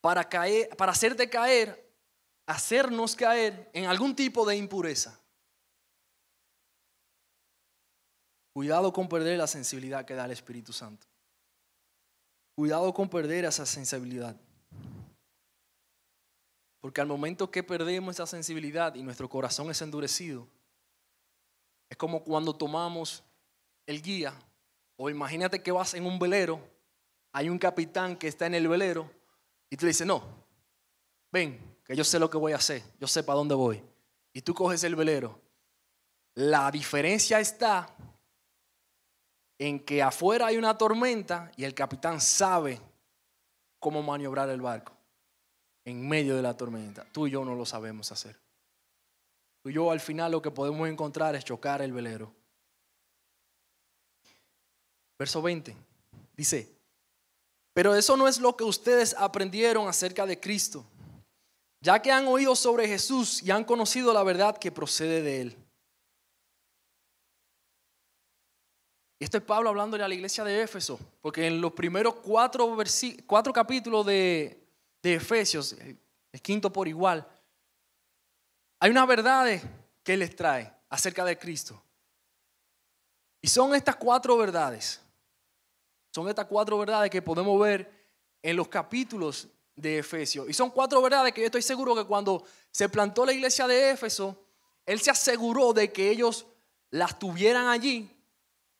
para, 0.00 0.26
caer, 0.26 0.74
para 0.78 0.92
hacerte 0.92 1.28
caer 1.28 1.92
hacernos 2.46 3.14
caer 3.14 3.70
en 3.74 3.84
algún 3.84 4.16
tipo 4.16 4.46
de 4.46 4.56
impureza. 4.56 5.20
Cuidado 8.54 8.90
con 8.90 9.06
perder 9.06 9.36
la 9.36 9.46
sensibilidad 9.46 10.06
que 10.06 10.14
da 10.14 10.24
el 10.24 10.30
Espíritu 10.30 10.72
Santo. 10.72 11.06
Cuidado 12.56 12.94
con 12.94 13.10
perder 13.10 13.44
esa 13.44 13.66
sensibilidad. 13.66 14.34
Porque 16.80 17.02
al 17.02 17.06
momento 17.06 17.50
que 17.50 17.62
perdemos 17.62 18.16
esa 18.16 18.26
sensibilidad 18.26 18.94
y 18.94 19.02
nuestro 19.02 19.28
corazón 19.28 19.70
es 19.70 19.82
endurecido, 19.82 20.48
es 21.90 21.96
como 21.96 22.22
cuando 22.22 22.54
tomamos 22.54 23.22
el 23.84 24.00
guía, 24.00 24.32
o 24.96 25.10
imagínate 25.10 25.62
que 25.62 25.72
vas 25.72 25.92
en 25.94 26.06
un 26.06 26.18
velero, 26.18 26.60
hay 27.32 27.48
un 27.48 27.58
capitán 27.58 28.16
que 28.16 28.28
está 28.28 28.46
en 28.46 28.54
el 28.54 28.68
velero 28.68 29.10
y 29.68 29.76
tú 29.76 29.84
le 29.84 29.90
dices, 29.90 30.06
no, 30.06 30.22
ven, 31.32 31.78
que 31.84 31.96
yo 31.96 32.04
sé 32.04 32.18
lo 32.18 32.30
que 32.30 32.38
voy 32.38 32.52
a 32.52 32.56
hacer, 32.56 32.82
yo 32.98 33.06
sé 33.06 33.24
para 33.24 33.36
dónde 33.36 33.54
voy. 33.54 33.82
Y 34.32 34.42
tú 34.42 34.54
coges 34.54 34.84
el 34.84 34.94
velero. 34.94 35.40
La 36.34 36.70
diferencia 36.70 37.40
está 37.40 37.92
en 39.58 39.80
que 39.80 40.02
afuera 40.02 40.46
hay 40.46 40.56
una 40.56 40.78
tormenta 40.78 41.50
y 41.56 41.64
el 41.64 41.74
capitán 41.74 42.20
sabe 42.20 42.80
cómo 43.80 44.02
maniobrar 44.02 44.48
el 44.50 44.60
barco 44.60 44.92
en 45.84 46.08
medio 46.08 46.36
de 46.36 46.42
la 46.42 46.56
tormenta. 46.56 47.04
Tú 47.10 47.26
y 47.26 47.32
yo 47.32 47.44
no 47.44 47.56
lo 47.56 47.66
sabemos 47.66 48.12
hacer. 48.12 48.36
Y 49.64 49.72
yo 49.72 49.90
al 49.90 50.00
final 50.00 50.32
lo 50.32 50.42
que 50.42 50.50
podemos 50.50 50.88
encontrar 50.88 51.34
es 51.34 51.44
chocar 51.44 51.82
el 51.82 51.92
velero. 51.92 52.32
Verso 55.18 55.42
20 55.42 55.76
dice, 56.34 56.74
pero 57.74 57.94
eso 57.94 58.16
no 58.16 58.26
es 58.26 58.40
lo 58.40 58.56
que 58.56 58.64
ustedes 58.64 59.14
aprendieron 59.18 59.86
acerca 59.86 60.24
de 60.24 60.40
Cristo, 60.40 60.84
ya 61.80 62.00
que 62.00 62.10
han 62.10 62.26
oído 62.26 62.56
sobre 62.56 62.88
Jesús 62.88 63.42
y 63.42 63.50
han 63.50 63.64
conocido 63.64 64.14
la 64.14 64.22
verdad 64.22 64.56
que 64.56 64.72
procede 64.72 65.22
de 65.22 65.40
él. 65.42 65.56
Y 69.18 69.24
esto 69.24 69.36
es 69.36 69.44
Pablo 69.44 69.68
hablándole 69.68 70.02
a 70.02 70.08
la 70.08 70.14
iglesia 70.14 70.42
de 70.42 70.62
Éfeso, 70.62 70.98
porque 71.20 71.46
en 71.46 71.60
los 71.60 71.74
primeros 71.74 72.14
cuatro, 72.14 72.74
cuatro 73.26 73.52
capítulos 73.52 74.06
de, 74.06 74.66
de 75.02 75.14
Efesios, 75.14 75.76
el 76.32 76.40
quinto 76.40 76.72
por 76.72 76.88
igual, 76.88 77.28
hay 78.80 78.90
una 78.90 79.06
verdad 79.06 79.46
que 80.02 80.14
él 80.14 80.20
les 80.20 80.34
trae 80.34 80.72
acerca 80.88 81.24
de 81.24 81.38
Cristo. 81.38 81.80
Y 83.40 83.48
son 83.48 83.74
estas 83.74 83.96
cuatro 83.96 84.36
verdades. 84.36 85.00
Son 86.12 86.28
estas 86.28 86.46
cuatro 86.46 86.78
verdades 86.78 87.10
que 87.10 87.22
podemos 87.22 87.58
ver 87.60 87.90
en 88.42 88.56
los 88.56 88.68
capítulos 88.68 89.46
de 89.76 89.98
Efesios. 89.98 90.48
Y 90.48 90.52
son 90.52 90.70
cuatro 90.70 91.00
verdades 91.00 91.32
que 91.32 91.40
yo 91.42 91.46
estoy 91.46 91.62
seguro 91.62 91.94
que 91.94 92.04
cuando 92.04 92.44
se 92.72 92.88
plantó 92.88 93.24
la 93.24 93.32
iglesia 93.32 93.66
de 93.68 93.90
Éfeso, 93.90 94.44
él 94.84 95.00
se 95.00 95.10
aseguró 95.10 95.72
de 95.72 95.92
que 95.92 96.10
ellos 96.10 96.46
las 96.90 97.18
tuvieran 97.18 97.68
allí 97.68 98.10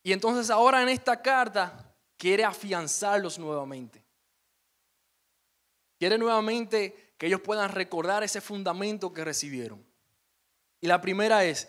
y 0.02 0.12
entonces 0.12 0.50
ahora 0.50 0.83
en 0.83 0.88
esta 0.88 1.21
carta 1.21 1.95
quiere 2.16 2.45
afianzarlos 2.45 3.38
nuevamente. 3.38 4.04
Quiere 5.99 6.16
nuevamente 6.16 7.14
que 7.19 7.26
ellos 7.26 7.42
puedan 7.42 7.71
recordar 7.71 8.23
ese 8.23 8.40
fundamento 8.40 9.12
que 9.12 9.25
recibieron. 9.25 9.85
Y 10.80 10.87
la 10.87 11.00
primera 11.00 11.44
es 11.44 11.68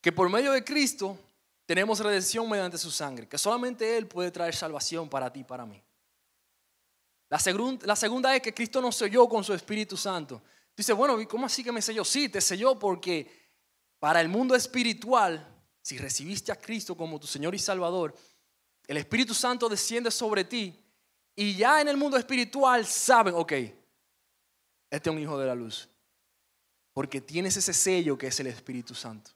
que 0.00 0.12
por 0.12 0.28
medio 0.28 0.52
de 0.52 0.64
Cristo 0.64 1.18
tenemos 1.66 2.00
redención 2.00 2.48
mediante 2.48 2.78
su 2.78 2.90
sangre, 2.90 3.28
que 3.28 3.38
solamente 3.38 3.96
Él 3.96 4.06
puede 4.06 4.30
traer 4.30 4.54
salvación 4.54 5.08
para 5.08 5.32
ti 5.32 5.40
y 5.40 5.44
para 5.44 5.66
mí. 5.66 5.82
La, 7.28 7.38
segunda 7.38 8.36
es 8.36 8.42
que 8.42 8.52
Cristo 8.52 8.82
nos 8.82 8.96
selló 8.96 9.26
con 9.26 9.42
su 9.42 9.54
Espíritu 9.54 9.96
Santo. 9.96 10.42
Dice, 10.76 10.92
bueno, 10.92 11.16
¿cómo 11.28 11.46
así 11.46 11.64
que 11.64 11.72
me 11.72 11.80
selló? 11.80 12.04
Sí, 12.04 12.28
te 12.28 12.40
selló 12.42 12.78
porque 12.78 13.50
para 13.98 14.20
el 14.20 14.28
mundo 14.28 14.54
espiritual 14.54 15.48
si 15.82 15.98
recibiste 15.98 16.52
a 16.52 16.56
Cristo 16.56 16.96
como 16.96 17.18
tu 17.18 17.26
Señor 17.26 17.54
y 17.54 17.58
Salvador, 17.58 18.14
el 18.86 18.96
Espíritu 18.96 19.34
Santo 19.34 19.68
desciende 19.68 20.10
sobre 20.10 20.44
ti 20.44 20.78
y 21.34 21.56
ya 21.56 21.80
en 21.80 21.88
el 21.88 21.96
mundo 21.96 22.16
espiritual 22.16 22.86
saben, 22.86 23.34
ok, 23.34 23.52
este 24.90 25.10
es 25.10 25.16
un 25.16 25.18
hijo 25.18 25.38
de 25.38 25.46
la 25.46 25.54
luz. 25.54 25.88
Porque 26.92 27.20
tienes 27.20 27.56
ese 27.56 27.72
sello 27.72 28.18
que 28.18 28.26
es 28.26 28.40
el 28.40 28.48
Espíritu 28.48 28.94
Santo. 28.94 29.30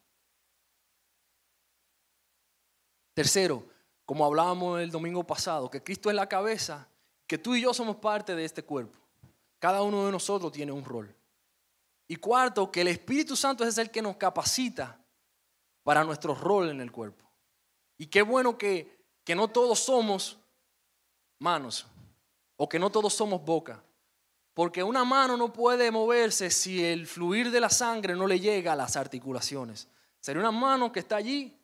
Tercero, 3.14 3.66
como 4.04 4.24
hablábamos 4.24 4.80
el 4.80 4.90
domingo 4.90 5.26
pasado, 5.26 5.70
que 5.70 5.82
Cristo 5.82 6.10
es 6.10 6.16
la 6.16 6.28
cabeza, 6.28 6.86
que 7.26 7.38
tú 7.38 7.54
y 7.54 7.62
yo 7.62 7.72
somos 7.72 7.96
parte 7.96 8.34
de 8.34 8.44
este 8.44 8.62
cuerpo. 8.62 8.98
Cada 9.58 9.82
uno 9.82 10.06
de 10.06 10.12
nosotros 10.12 10.52
tiene 10.52 10.72
un 10.72 10.84
rol. 10.84 11.14
Y 12.08 12.16
cuarto, 12.16 12.70
que 12.70 12.82
el 12.82 12.88
Espíritu 12.88 13.34
Santo 13.34 13.64
es 13.64 13.78
el 13.78 13.90
que 13.90 14.02
nos 14.02 14.16
capacita 14.16 15.00
para 15.82 16.04
nuestro 16.04 16.34
rol 16.34 16.68
en 16.68 16.80
el 16.80 16.92
cuerpo. 16.92 17.24
Y 17.98 18.06
qué 18.06 18.22
bueno 18.22 18.58
que, 18.58 19.04
que 19.24 19.34
no 19.34 19.48
todos 19.48 19.80
somos 19.80 20.38
manos 21.38 21.86
o 22.56 22.68
que 22.68 22.78
no 22.78 22.90
todos 22.90 23.14
somos 23.14 23.44
boca. 23.44 23.82
Porque 24.56 24.82
una 24.82 25.04
mano 25.04 25.36
no 25.36 25.52
puede 25.52 25.90
moverse 25.90 26.50
si 26.50 26.82
el 26.82 27.06
fluir 27.06 27.50
de 27.50 27.60
la 27.60 27.68
sangre 27.68 28.16
no 28.16 28.26
le 28.26 28.40
llega 28.40 28.72
a 28.72 28.76
las 28.76 28.96
articulaciones. 28.96 29.86
Sería 30.18 30.40
una 30.40 30.50
mano 30.50 30.90
que 30.90 31.00
está 31.00 31.16
allí 31.16 31.54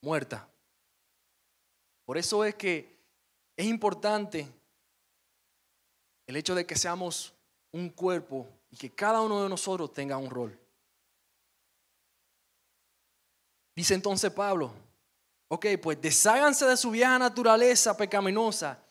muerta. 0.00 0.48
Por 2.06 2.16
eso 2.16 2.42
es 2.42 2.54
que 2.54 2.98
es 3.54 3.66
importante 3.66 4.48
el 6.26 6.34
hecho 6.34 6.54
de 6.54 6.64
que 6.64 6.76
seamos 6.76 7.34
un 7.72 7.90
cuerpo 7.90 8.48
y 8.70 8.78
que 8.78 8.88
cada 8.88 9.20
uno 9.20 9.42
de 9.42 9.50
nosotros 9.50 9.92
tenga 9.92 10.16
un 10.16 10.30
rol. 10.30 10.58
Dice 13.76 13.92
entonces 13.92 14.32
Pablo, 14.32 14.72
ok, 15.48 15.66
pues 15.82 16.00
desháganse 16.00 16.64
de 16.64 16.78
su 16.78 16.90
vieja 16.90 17.18
naturaleza 17.18 17.94
pecaminosa 17.98 18.82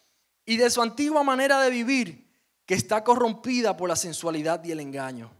y 0.46 0.56
de 0.56 0.70
su 0.70 0.84
antigua 0.84 1.24
manera 1.24 1.60
de 1.62 1.72
vivir 1.72 2.29
que 2.70 2.76
está 2.76 3.04
corrompida 3.04 3.76
por 3.76 3.90
la 3.90 3.96
sensualidad 3.96 4.64
y 4.64 4.72
el 4.72 4.80
engaño. 4.80 5.32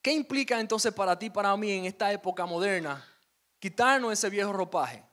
¿Qué 0.00 0.10
implica 0.10 0.58
entonces 0.58 0.90
para 0.94 1.18
ti, 1.18 1.28
para 1.28 1.54
mí 1.54 1.70
en 1.70 1.84
esta 1.84 2.10
época 2.10 2.46
moderna 2.46 3.06
quitarnos 3.58 4.10
ese 4.10 4.30
viejo 4.30 4.54
ropaje? 4.54 5.04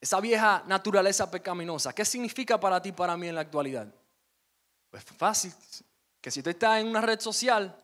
Esa 0.00 0.18
vieja 0.18 0.64
naturaleza 0.66 1.30
pecaminosa. 1.30 1.92
¿Qué 1.92 2.04
significa 2.04 2.58
para 2.58 2.82
ti, 2.82 2.90
para 2.90 3.16
mí 3.16 3.28
en 3.28 3.36
la 3.36 3.42
actualidad? 3.42 3.94
Pues 4.90 5.04
fácil, 5.04 5.54
que 6.20 6.32
si 6.32 6.42
tú 6.42 6.50
estás 6.50 6.80
en 6.80 6.88
una 6.88 7.00
red 7.00 7.20
social 7.20 7.80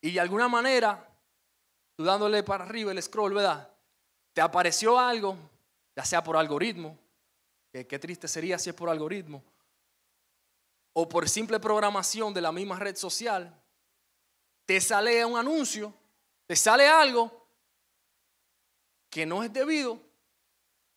y 0.00 0.12
de 0.12 0.20
alguna 0.20 0.48
manera 0.48 1.06
dándole 1.98 2.42
para 2.42 2.64
arriba 2.64 2.90
el 2.90 3.02
scroll, 3.02 3.34
¿verdad? 3.34 3.68
Te 4.32 4.40
apareció 4.40 4.98
algo, 4.98 5.36
ya 5.94 6.06
sea 6.06 6.24
por 6.24 6.38
algoritmo, 6.38 6.96
qué 7.72 7.98
triste 7.98 8.28
sería 8.28 8.58
si 8.58 8.70
es 8.70 8.74
por 8.74 8.88
algoritmo, 8.88 9.42
o 10.92 11.08
por 11.08 11.28
simple 11.28 11.60
programación 11.60 12.34
de 12.34 12.40
la 12.40 12.52
misma 12.52 12.78
red 12.78 12.96
social, 12.96 13.54
te 14.66 14.80
sale 14.80 15.24
un 15.24 15.38
anuncio, 15.38 15.94
te 16.46 16.56
sale 16.56 16.88
algo 16.88 17.46
que 19.08 19.24
no 19.24 19.42
es 19.42 19.52
debido, 19.52 20.00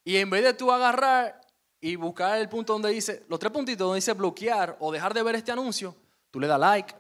y 0.03 0.18
en 0.18 0.30
vez 0.30 0.44
de 0.44 0.53
tú 0.53 0.72
agarrar 0.72 1.42
y 1.80 1.96
buscar 1.96 2.38
el 2.38 2.50
punto 2.50 2.74
donde 2.74 2.89
dice, 2.89 3.24
los 3.27 3.39
tres 3.39 3.51
puntitos 3.51 3.86
donde 3.86 3.98
dice 3.98 4.13
bloquear 4.13 4.77
o 4.80 4.92
dejar 4.92 5.13
de 5.13 5.24
ver 5.24 5.36
este 5.36 5.51
anuncio, 5.51 5.96
tú 6.32 6.39
le 6.39 6.48
das 6.48 6.60
like. 6.60 6.96
O 6.96 7.00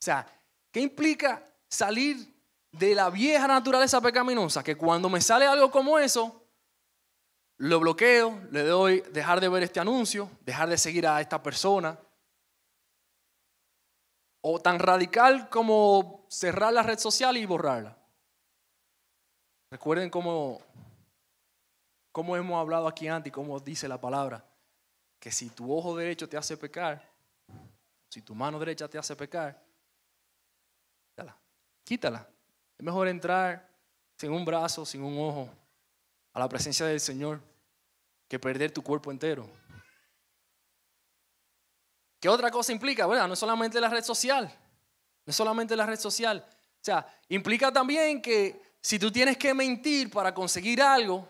sea, 0.00 0.26
¿qué 0.70 0.80
implica 0.80 1.44
salir 1.68 2.34
de 2.72 2.94
la 2.94 3.10
vieja 3.10 3.46
naturaleza 3.46 4.00
pecaminosa, 4.00 4.62
que 4.62 4.76
cuando 4.76 5.08
me 5.08 5.20
sale 5.20 5.46
algo 5.46 5.70
como 5.70 5.98
eso, 5.98 6.45
lo 7.58 7.80
bloqueo, 7.80 8.40
le 8.50 8.62
doy 8.62 9.00
dejar 9.12 9.40
de 9.40 9.48
ver 9.48 9.62
este 9.62 9.80
anuncio, 9.80 10.30
dejar 10.42 10.68
de 10.68 10.78
seguir 10.78 11.06
a 11.06 11.20
esta 11.20 11.42
persona. 11.42 11.98
O 14.42 14.60
tan 14.60 14.78
radical 14.78 15.48
como 15.48 16.26
cerrar 16.28 16.72
la 16.72 16.82
red 16.82 16.98
social 16.98 17.36
y 17.36 17.46
borrarla. 17.46 17.96
Recuerden 19.70 20.10
cómo, 20.10 20.60
cómo 22.12 22.36
hemos 22.36 22.60
hablado 22.60 22.86
aquí 22.86 23.08
antes 23.08 23.30
y 23.30 23.32
cómo 23.32 23.58
dice 23.58 23.88
la 23.88 24.00
palabra, 24.00 24.44
que 25.18 25.32
si 25.32 25.50
tu 25.50 25.76
ojo 25.76 25.96
derecho 25.96 26.28
te 26.28 26.36
hace 26.36 26.56
pecar, 26.56 27.02
si 28.08 28.22
tu 28.22 28.34
mano 28.34 28.58
derecha 28.58 28.88
te 28.88 28.98
hace 28.98 29.16
pecar, 29.16 29.66
quítala. 31.86 32.28
Es 32.76 32.84
mejor 32.84 33.08
entrar 33.08 33.66
sin 34.18 34.32
un 34.32 34.44
brazo, 34.44 34.84
sin 34.84 35.02
un 35.02 35.18
ojo, 35.18 35.48
a 36.36 36.38
la 36.38 36.50
presencia 36.50 36.84
del 36.84 37.00
Señor, 37.00 37.40
que 38.28 38.38
perder 38.38 38.70
tu 38.70 38.82
cuerpo 38.82 39.10
entero. 39.10 39.48
¿Qué 42.20 42.28
otra 42.28 42.50
cosa 42.50 42.72
implica? 42.72 43.06
Bueno, 43.06 43.26
no 43.26 43.32
es 43.32 43.38
solamente 43.38 43.80
la 43.80 43.88
red 43.88 44.04
social, 44.04 44.44
no 44.44 45.30
es 45.30 45.34
solamente 45.34 45.74
la 45.74 45.86
red 45.86 45.98
social. 45.98 46.46
O 46.46 46.84
sea, 46.84 47.06
implica 47.30 47.72
también 47.72 48.20
que 48.20 48.60
si 48.82 48.98
tú 48.98 49.10
tienes 49.10 49.38
que 49.38 49.54
mentir 49.54 50.10
para 50.10 50.34
conseguir 50.34 50.82
algo, 50.82 51.26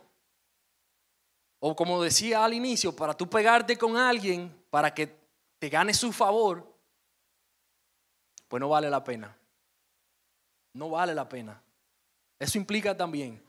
o 1.60 1.76
como 1.76 2.02
decía 2.02 2.44
al 2.44 2.54
inicio, 2.54 2.96
para 2.96 3.14
tú 3.14 3.30
pegarte 3.30 3.78
con 3.78 3.96
alguien, 3.96 4.60
para 4.70 4.92
que 4.92 5.16
te 5.60 5.68
gane 5.68 5.94
su 5.94 6.12
favor, 6.12 6.66
pues 8.48 8.60
no 8.60 8.68
vale 8.68 8.90
la 8.90 9.04
pena. 9.04 9.36
No 10.72 10.90
vale 10.90 11.14
la 11.14 11.28
pena. 11.28 11.62
Eso 12.40 12.58
implica 12.58 12.96
también 12.96 13.45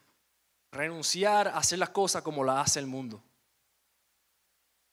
renunciar 0.71 1.47
a 1.47 1.57
hacer 1.57 1.79
las 1.79 1.89
cosas 1.89 2.21
como 2.21 2.43
las 2.43 2.67
hace 2.67 2.79
el 2.79 2.87
mundo. 2.87 3.23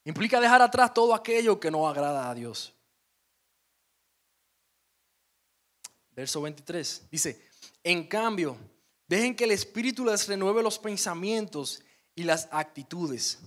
Implica 0.04 0.40
dejar 0.40 0.60
atrás 0.60 0.92
todo 0.92 1.14
aquello 1.14 1.58
que 1.58 1.70
no 1.70 1.88
agrada 1.88 2.28
a 2.28 2.34
Dios. 2.34 2.74
Verso 6.10 6.40
23 6.42 7.08
dice, 7.10 7.42
en 7.82 8.06
cambio, 8.06 8.56
dejen 9.08 9.34
que 9.34 9.44
el 9.44 9.50
Espíritu 9.50 10.04
les 10.04 10.28
renueve 10.28 10.62
los 10.62 10.78
pensamientos 10.78 11.82
y 12.14 12.22
las 12.22 12.48
actitudes. 12.52 13.40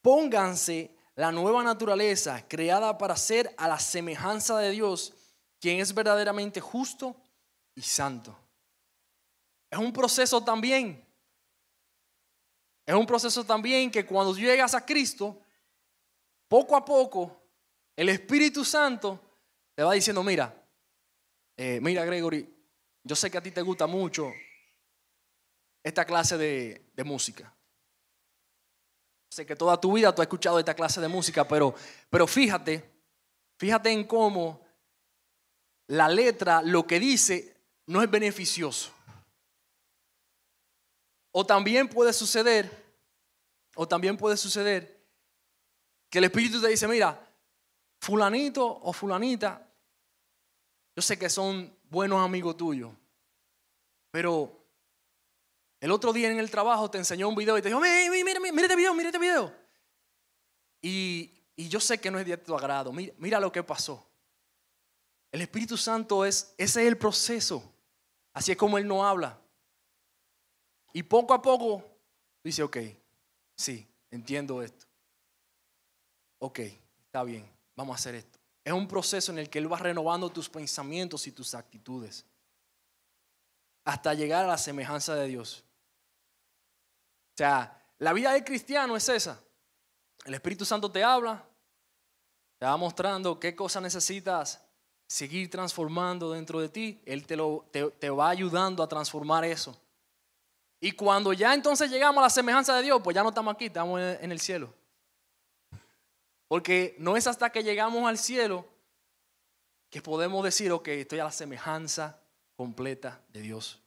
Pónganse 0.00 0.96
la 1.16 1.32
nueva 1.32 1.62
naturaleza 1.62 2.46
creada 2.46 2.96
para 2.96 3.16
ser 3.16 3.52
a 3.58 3.66
la 3.66 3.78
semejanza 3.78 4.56
de 4.58 4.70
Dios, 4.70 5.12
quien 5.60 5.80
es 5.80 5.92
verdaderamente 5.92 6.60
justo 6.60 7.16
y 7.74 7.82
santo. 7.82 8.38
Es 9.68 9.78
un 9.78 9.92
proceso 9.92 10.42
también. 10.42 11.04
Es 12.88 12.94
un 12.94 13.04
proceso 13.04 13.44
también 13.44 13.90
que 13.90 14.06
cuando 14.06 14.34
llegas 14.34 14.72
a 14.72 14.86
Cristo, 14.86 15.42
poco 16.48 16.74
a 16.74 16.82
poco, 16.82 17.38
el 17.94 18.08
Espíritu 18.08 18.64
Santo 18.64 19.20
te 19.74 19.82
va 19.82 19.92
diciendo, 19.92 20.22
mira, 20.22 20.66
eh, 21.54 21.80
mira 21.82 22.06
Gregory, 22.06 22.48
yo 23.04 23.14
sé 23.14 23.30
que 23.30 23.36
a 23.36 23.42
ti 23.42 23.50
te 23.50 23.60
gusta 23.60 23.86
mucho 23.86 24.32
esta 25.82 26.06
clase 26.06 26.38
de, 26.38 26.90
de 26.94 27.04
música. 27.04 27.54
Sé 29.32 29.44
que 29.44 29.54
toda 29.54 29.78
tu 29.78 29.92
vida 29.92 30.14
tú 30.14 30.22
has 30.22 30.26
escuchado 30.26 30.58
esta 30.58 30.72
clase 30.72 30.98
de 30.98 31.08
música, 31.08 31.46
pero, 31.46 31.74
pero 32.08 32.26
fíjate, 32.26 32.90
fíjate 33.58 33.92
en 33.92 34.04
cómo 34.04 34.66
la 35.88 36.08
letra, 36.08 36.62
lo 36.62 36.86
que 36.86 36.98
dice, 36.98 37.54
no 37.84 38.02
es 38.02 38.10
beneficioso. 38.10 38.94
O 41.40 41.46
también 41.46 41.88
puede 41.88 42.12
suceder, 42.12 42.68
o 43.76 43.86
también 43.86 44.16
puede 44.16 44.36
suceder 44.36 45.06
que 46.10 46.18
el 46.18 46.24
Espíritu 46.24 46.60
te 46.60 46.66
dice, 46.66 46.88
mira, 46.88 47.16
fulanito 48.00 48.66
o 48.66 48.92
fulanita, 48.92 49.64
yo 50.96 51.00
sé 51.00 51.16
que 51.16 51.30
son 51.30 51.72
buenos 51.84 52.24
amigos 52.24 52.56
tuyos, 52.56 52.92
pero 54.10 54.66
el 55.78 55.92
otro 55.92 56.12
día 56.12 56.28
en 56.28 56.40
el 56.40 56.50
trabajo 56.50 56.90
te 56.90 56.98
enseñó 56.98 57.28
un 57.28 57.36
video 57.36 57.56
y 57.56 57.62
te 57.62 57.68
dijo, 57.68 57.80
mira, 57.80 58.10
mira, 58.10 58.40
mira, 58.40 58.62
este 58.62 58.74
video, 58.74 58.94
mira 58.94 59.08
este 59.10 59.20
video. 59.20 59.54
Y, 60.82 61.34
yo 61.56 61.78
sé 61.78 62.00
que 62.00 62.10
no 62.10 62.18
es 62.18 62.26
de 62.26 62.36
tu 62.36 62.52
agrado, 62.56 62.92
mira, 62.92 63.14
mira 63.16 63.38
lo 63.38 63.52
que 63.52 63.62
pasó. 63.62 64.04
El 65.30 65.42
Espíritu 65.42 65.76
Santo 65.76 66.24
es, 66.24 66.52
ese 66.58 66.82
es 66.82 66.88
el 66.88 66.98
proceso. 66.98 67.62
Así 68.32 68.50
es 68.50 68.58
como 68.58 68.76
Él 68.76 68.88
no 68.88 69.06
habla. 69.06 69.40
Y 70.98 71.04
poco 71.04 71.32
a 71.32 71.40
poco 71.40 71.84
dice, 72.42 72.60
ok, 72.64 72.76
sí, 73.56 73.88
entiendo 74.10 74.60
esto. 74.64 74.84
Ok, 76.40 76.58
está 77.04 77.22
bien, 77.22 77.48
vamos 77.76 77.94
a 77.94 78.00
hacer 78.00 78.16
esto. 78.16 78.36
Es 78.64 78.72
un 78.72 78.88
proceso 78.88 79.30
en 79.30 79.38
el 79.38 79.48
que 79.48 79.60
Él 79.60 79.72
va 79.72 79.78
renovando 79.78 80.28
tus 80.28 80.48
pensamientos 80.48 81.24
y 81.28 81.30
tus 81.30 81.54
actitudes 81.54 82.26
hasta 83.84 84.12
llegar 84.12 84.44
a 84.44 84.48
la 84.48 84.58
semejanza 84.58 85.14
de 85.14 85.28
Dios. 85.28 85.62
O 87.34 87.36
sea, 87.36 87.80
la 87.98 88.12
vida 88.12 88.32
del 88.32 88.42
cristiano 88.42 88.96
es 88.96 89.08
esa. 89.08 89.40
El 90.24 90.34
Espíritu 90.34 90.64
Santo 90.64 90.90
te 90.90 91.04
habla, 91.04 91.46
te 92.58 92.66
va 92.66 92.76
mostrando 92.76 93.38
qué 93.38 93.54
cosas 93.54 93.84
necesitas 93.84 94.60
seguir 95.06 95.48
transformando 95.48 96.32
dentro 96.32 96.58
de 96.58 96.68
ti. 96.68 97.00
Él 97.06 97.24
te, 97.24 97.36
lo, 97.36 97.68
te, 97.70 98.10
va 98.10 98.30
ayudando 98.30 98.82
a 98.82 98.88
transformar 98.88 99.44
eso. 99.44 99.80
Y 100.80 100.92
cuando 100.92 101.32
ya 101.32 101.54
entonces 101.54 101.90
llegamos 101.90 102.18
a 102.18 102.26
la 102.26 102.30
semejanza 102.30 102.76
de 102.76 102.82
Dios, 102.82 103.00
pues 103.02 103.14
ya 103.14 103.22
no 103.22 103.30
estamos 103.30 103.54
aquí, 103.54 103.66
estamos 103.66 104.00
en 104.00 104.30
el 104.30 104.40
cielo. 104.40 104.72
Porque 106.46 106.96
no 106.98 107.16
es 107.16 107.26
hasta 107.26 107.50
que 107.50 107.62
llegamos 107.62 108.08
al 108.08 108.16
cielo 108.16 108.64
que 109.90 110.02
podemos 110.02 110.44
decir, 110.44 110.70
ok, 110.72 110.88
estoy 110.88 111.18
a 111.18 111.24
la 111.24 111.32
semejanza 111.32 112.20
completa 112.56 113.20
de 113.28 113.40
Dios. 113.40 113.80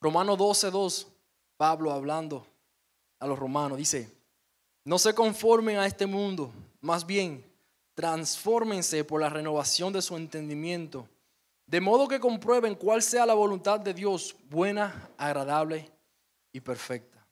Romano 0.00 0.36
12, 0.36 0.70
2 0.70 1.06
Pablo 1.56 1.92
hablando 1.92 2.46
a 3.18 3.26
los 3.26 3.38
romanos, 3.38 3.78
dice, 3.78 4.12
no 4.84 4.98
se 4.98 5.14
conformen 5.14 5.78
a 5.78 5.86
este 5.86 6.06
mundo, 6.06 6.52
más 6.80 7.06
bien 7.06 7.44
transfórmense 7.94 9.04
por 9.04 9.22
la 9.22 9.30
renovación 9.30 9.92
de 9.92 10.02
su 10.02 10.16
entendimiento, 10.16 11.08
de 11.66 11.80
modo 11.80 12.06
que 12.06 12.20
comprueben 12.20 12.74
cuál 12.76 13.02
sea 13.02 13.26
la 13.26 13.34
voluntad 13.34 13.80
de 13.80 13.92
Dios, 13.92 14.36
buena, 14.48 15.10
agradable 15.18 15.90
y 16.52 16.60
perfecta. 16.60 17.26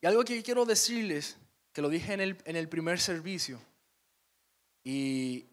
Y 0.00 0.06
algo 0.06 0.24
que 0.24 0.42
quiero 0.42 0.64
decirles, 0.64 1.38
que 1.72 1.80
lo 1.80 1.88
dije 1.88 2.12
en 2.12 2.20
el, 2.20 2.42
en 2.44 2.56
el 2.56 2.68
primer 2.68 3.00
servicio, 3.00 3.60
y 4.82 5.46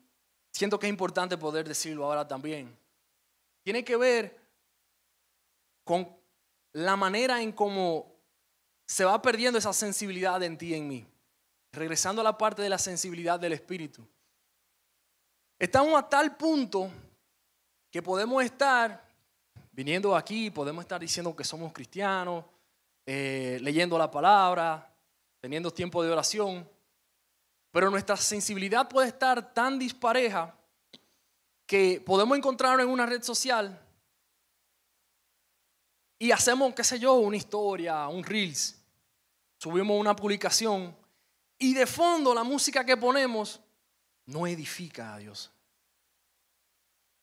siento 0.52 0.80
que 0.80 0.88
es 0.88 0.92
importante 0.92 1.38
poder 1.38 1.68
decirlo 1.68 2.06
ahora 2.06 2.28
también, 2.28 2.76
tiene 3.64 3.84
que 3.84 3.96
ver 3.96 4.38
con 5.84 6.10
la 6.74 6.96
manera 6.96 7.42
en 7.42 7.52
cómo 7.52 8.12
se 8.88 9.06
va 9.06 9.22
perdiendo 9.22 9.60
esa 9.60 9.72
sensibilidad 9.72 10.42
en 10.44 10.58
ti 10.58 10.68
y 10.68 10.74
en 10.74 10.88
mí. 10.88 11.06
Regresando 11.72 12.22
a 12.22 12.24
la 12.24 12.38
parte 12.38 12.62
de 12.62 12.70
la 12.70 12.78
sensibilidad 12.78 13.40
del 13.40 13.54
Espíritu. 13.54 14.06
Estamos 15.58 15.98
a 15.98 16.10
tal 16.10 16.36
punto 16.36 16.92
que 17.92 18.02
podemos 18.02 18.42
estar 18.44 19.04
viniendo 19.74 20.16
aquí, 20.16 20.50
podemos 20.50 20.84
estar 20.84 21.00
diciendo 21.00 21.36
que 21.36 21.44
somos 21.44 21.74
cristianos, 21.74 22.46
eh, 23.06 23.60
leyendo 23.62 23.98
la 23.98 24.10
palabra, 24.10 24.90
teniendo 25.42 25.72
tiempo 25.72 26.02
de 26.02 26.12
oración, 26.12 26.68
pero 27.72 27.90
nuestra 27.90 28.16
sensibilidad 28.16 28.88
puede 28.88 29.10
estar 29.10 29.54
tan 29.54 29.78
dispareja 29.78 30.56
que 31.66 32.02
podemos 32.06 32.38
encontrarnos 32.38 32.86
en 32.86 32.92
una 32.92 33.06
red 33.06 33.22
social 33.22 33.80
y 36.20 36.32
hacemos, 36.32 36.74
qué 36.74 36.84
sé 36.84 37.00
yo, 37.00 37.16
una 37.16 37.38
historia, 37.38 38.08
un 38.08 38.24
reels, 38.24 38.80
subimos 39.58 40.00
una 40.00 40.16
publicación 40.16 40.96
y 41.58 41.74
de 41.74 41.86
fondo 41.86 42.34
la 42.34 42.44
música 42.44 42.86
que 42.86 42.96
ponemos 42.96 43.60
no 44.28 44.48
edifica 44.48 45.16
a 45.16 45.18
Dios. 45.18 45.52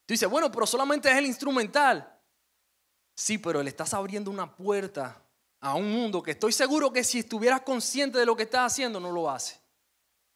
Tú 0.08 0.14
dices, 0.14 0.30
bueno, 0.30 0.50
pero 0.50 0.66
solamente 0.66 1.10
es 1.10 1.18
el 1.18 1.26
instrumental. 1.26 2.18
Sí, 3.14 3.36
pero 3.36 3.62
le 3.62 3.68
estás 3.68 3.92
abriendo 3.92 4.30
una 4.30 4.56
puerta 4.56 5.22
a 5.60 5.74
un 5.74 5.92
mundo 5.92 6.22
que 6.22 6.30
estoy 6.30 6.50
seguro 6.50 6.90
que 6.90 7.04
si 7.04 7.18
estuvieras 7.18 7.60
consciente 7.60 8.16
de 8.16 8.24
lo 8.24 8.34
que 8.34 8.44
estás 8.44 8.72
haciendo, 8.72 9.00
no 9.00 9.12
lo 9.12 9.28
hace. 9.28 9.60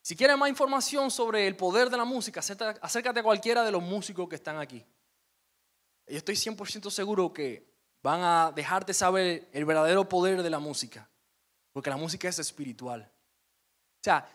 Si 0.02 0.14
quieres 0.14 0.37
más 0.37 0.50
información 0.50 1.11
sobre 1.11 1.46
el 1.46 1.56
poder 1.56 1.88
de 1.88 1.96
la 1.96 2.04
música, 2.04 2.40
acércate 2.40 3.20
a 3.20 3.22
cualquiera 3.22 3.64
de 3.64 3.72
los 3.72 3.82
músicos 3.82 4.28
que 4.28 4.37
están 4.37 4.58
aquí. 4.58 4.85
Yo 6.06 6.18
estoy 6.18 6.35
100% 6.35 6.90
seguro 6.90 7.32
que 7.32 7.72
van 8.02 8.20
a 8.20 8.52
dejarte 8.54 8.92
saber 8.92 9.48
el 9.54 9.64
verdadero 9.64 10.06
poder 10.06 10.42
de 10.42 10.50
la 10.50 10.58
música, 10.58 11.08
porque 11.72 11.88
la 11.88 11.96
música 11.96 12.28
es 12.28 12.38
espiritual. 12.38 13.11
O 13.11 14.04
sea, 14.04 14.28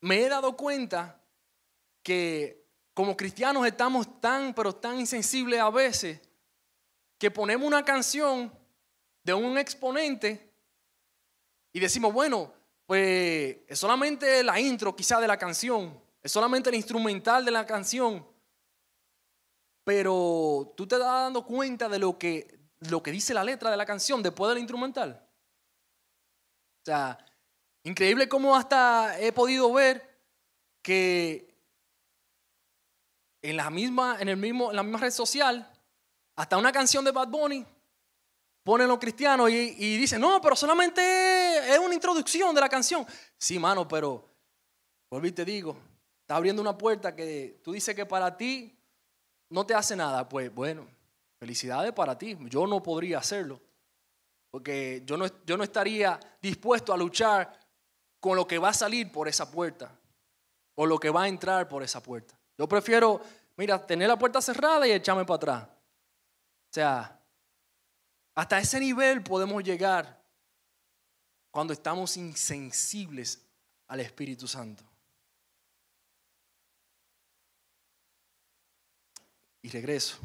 me 0.00 0.22
he 0.24 0.30
dado 0.30 0.56
cuenta 0.56 1.20
que 2.02 2.63
como 2.94 3.16
cristianos 3.16 3.66
estamos 3.66 4.20
tan, 4.20 4.54
pero 4.54 4.74
tan 4.74 5.00
insensibles 5.00 5.60
a 5.60 5.68
veces, 5.68 6.20
que 7.18 7.30
ponemos 7.30 7.66
una 7.66 7.84
canción 7.84 8.56
de 9.24 9.34
un 9.34 9.58
exponente 9.58 10.52
y 11.72 11.80
decimos, 11.80 12.12
bueno, 12.12 12.52
pues 12.86 13.56
es 13.66 13.78
solamente 13.78 14.44
la 14.44 14.60
intro 14.60 14.94
quizá 14.94 15.20
de 15.20 15.26
la 15.26 15.36
canción, 15.36 16.00
es 16.22 16.30
solamente 16.30 16.70
el 16.70 16.76
instrumental 16.76 17.44
de 17.44 17.50
la 17.50 17.66
canción, 17.66 18.26
pero 19.82 20.72
tú 20.76 20.86
te 20.86 20.96
das 20.96 21.24
dando 21.24 21.44
cuenta 21.44 21.88
de 21.88 21.98
lo 21.98 22.16
que, 22.16 22.58
lo 22.90 23.02
que 23.02 23.10
dice 23.10 23.34
la 23.34 23.42
letra 23.42 23.70
de 23.70 23.76
la 23.76 23.86
canción 23.86 24.22
después 24.22 24.48
del 24.50 24.58
instrumental. 24.58 25.20
O 26.82 26.84
sea, 26.84 27.18
increíble 27.82 28.28
cómo 28.28 28.54
hasta 28.54 29.18
he 29.18 29.32
podido 29.32 29.72
ver 29.72 30.14
que 30.82 31.53
en 33.44 33.58
la 33.58 33.68
misma, 33.68 34.16
en 34.20 34.30
el 34.30 34.38
mismo, 34.38 34.70
en 34.70 34.76
la 34.76 34.82
misma 34.82 34.98
red 34.98 35.10
social, 35.10 35.70
hasta 36.34 36.56
una 36.56 36.72
canción 36.72 37.04
de 37.04 37.12
Bad 37.12 37.28
Bunny 37.28 37.66
ponen 38.62 38.88
los 38.88 38.98
cristianos 38.98 39.50
y, 39.50 39.74
y 39.76 39.98
dicen, 39.98 40.18
no, 40.18 40.40
pero 40.40 40.56
solamente 40.56 41.02
es 41.70 41.78
una 41.78 41.92
introducción 41.92 42.54
de 42.54 42.62
la 42.62 42.70
canción. 42.70 43.06
Sí, 43.36 43.58
mano, 43.58 43.86
pero, 43.86 44.26
volví 45.10 45.30
te 45.30 45.44
digo, 45.44 45.76
está 46.22 46.36
abriendo 46.36 46.62
una 46.62 46.76
puerta 46.76 47.14
que 47.14 47.60
tú 47.62 47.72
dices 47.72 47.94
que 47.94 48.06
para 48.06 48.34
ti 48.34 48.74
no 49.50 49.66
te 49.66 49.74
hace 49.74 49.94
nada, 49.94 50.26
pues 50.26 50.52
bueno, 50.52 50.86
felicidades 51.38 51.92
para 51.92 52.16
ti. 52.16 52.38
Yo 52.48 52.66
no 52.66 52.82
podría 52.82 53.18
hacerlo. 53.18 53.60
Porque 54.50 55.02
yo 55.04 55.18
no, 55.18 55.26
yo 55.44 55.58
no 55.58 55.64
estaría 55.64 56.18
dispuesto 56.40 56.94
a 56.94 56.96
luchar 56.96 57.60
con 58.20 58.36
lo 58.36 58.46
que 58.46 58.56
va 58.56 58.70
a 58.70 58.74
salir 58.74 59.12
por 59.12 59.28
esa 59.28 59.50
puerta. 59.50 59.94
o 60.76 60.86
lo 60.86 60.98
que 60.98 61.10
va 61.10 61.24
a 61.24 61.28
entrar 61.28 61.68
por 61.68 61.82
esa 61.82 62.02
puerta. 62.02 62.34
Yo 62.56 62.68
prefiero, 62.68 63.20
mira, 63.56 63.84
tener 63.84 64.08
la 64.08 64.18
puerta 64.18 64.40
cerrada 64.40 64.86
y 64.86 64.92
echarme 64.92 65.24
para 65.24 65.36
atrás. 65.36 65.64
O 65.64 66.72
sea, 66.74 67.20
hasta 68.34 68.58
ese 68.58 68.80
nivel 68.80 69.22
podemos 69.22 69.62
llegar 69.62 70.22
cuando 71.50 71.72
estamos 71.72 72.16
insensibles 72.16 73.44
al 73.88 74.00
Espíritu 74.00 74.48
Santo. 74.48 74.82
Y 79.62 79.68
regreso. 79.70 80.18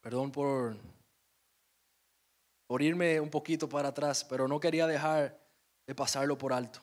Perdón 0.00 0.30
por, 0.30 0.76
por 2.66 2.80
irme 2.80 3.20
un 3.20 3.28
poquito 3.28 3.68
para 3.68 3.88
atrás, 3.88 4.24
pero 4.24 4.46
no 4.46 4.60
quería 4.60 4.86
dejar 4.86 5.36
de 5.86 5.94
pasarlo 5.94 6.38
por 6.38 6.52
alto. 6.52 6.80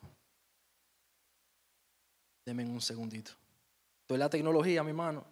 Deme 2.44 2.64
un 2.64 2.82
segundito. 2.82 3.32
Estoy 4.04 4.18
la 4.18 4.28
tecnología, 4.28 4.82
mi 4.82 4.92
mano. 4.92 5.24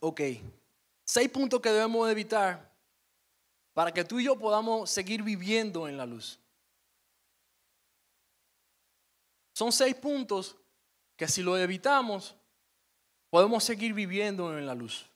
Ok, 0.00 0.20
seis 1.04 1.30
puntos 1.30 1.62
que 1.62 1.70
debemos 1.70 2.10
evitar 2.10 2.70
para 3.72 3.94
que 3.94 4.04
tú 4.04 4.20
y 4.20 4.24
yo 4.24 4.38
podamos 4.38 4.90
seguir 4.90 5.22
viviendo 5.22 5.88
en 5.88 5.96
la 5.96 6.04
luz. 6.04 6.38
Son 9.54 9.72
seis 9.72 9.94
puntos 9.94 10.54
que 11.16 11.26
si 11.26 11.42
lo 11.42 11.56
evitamos, 11.56 12.36
podemos 13.30 13.64
seguir 13.64 13.94
viviendo 13.94 14.56
en 14.56 14.66
la 14.66 14.74
luz. 14.74 15.10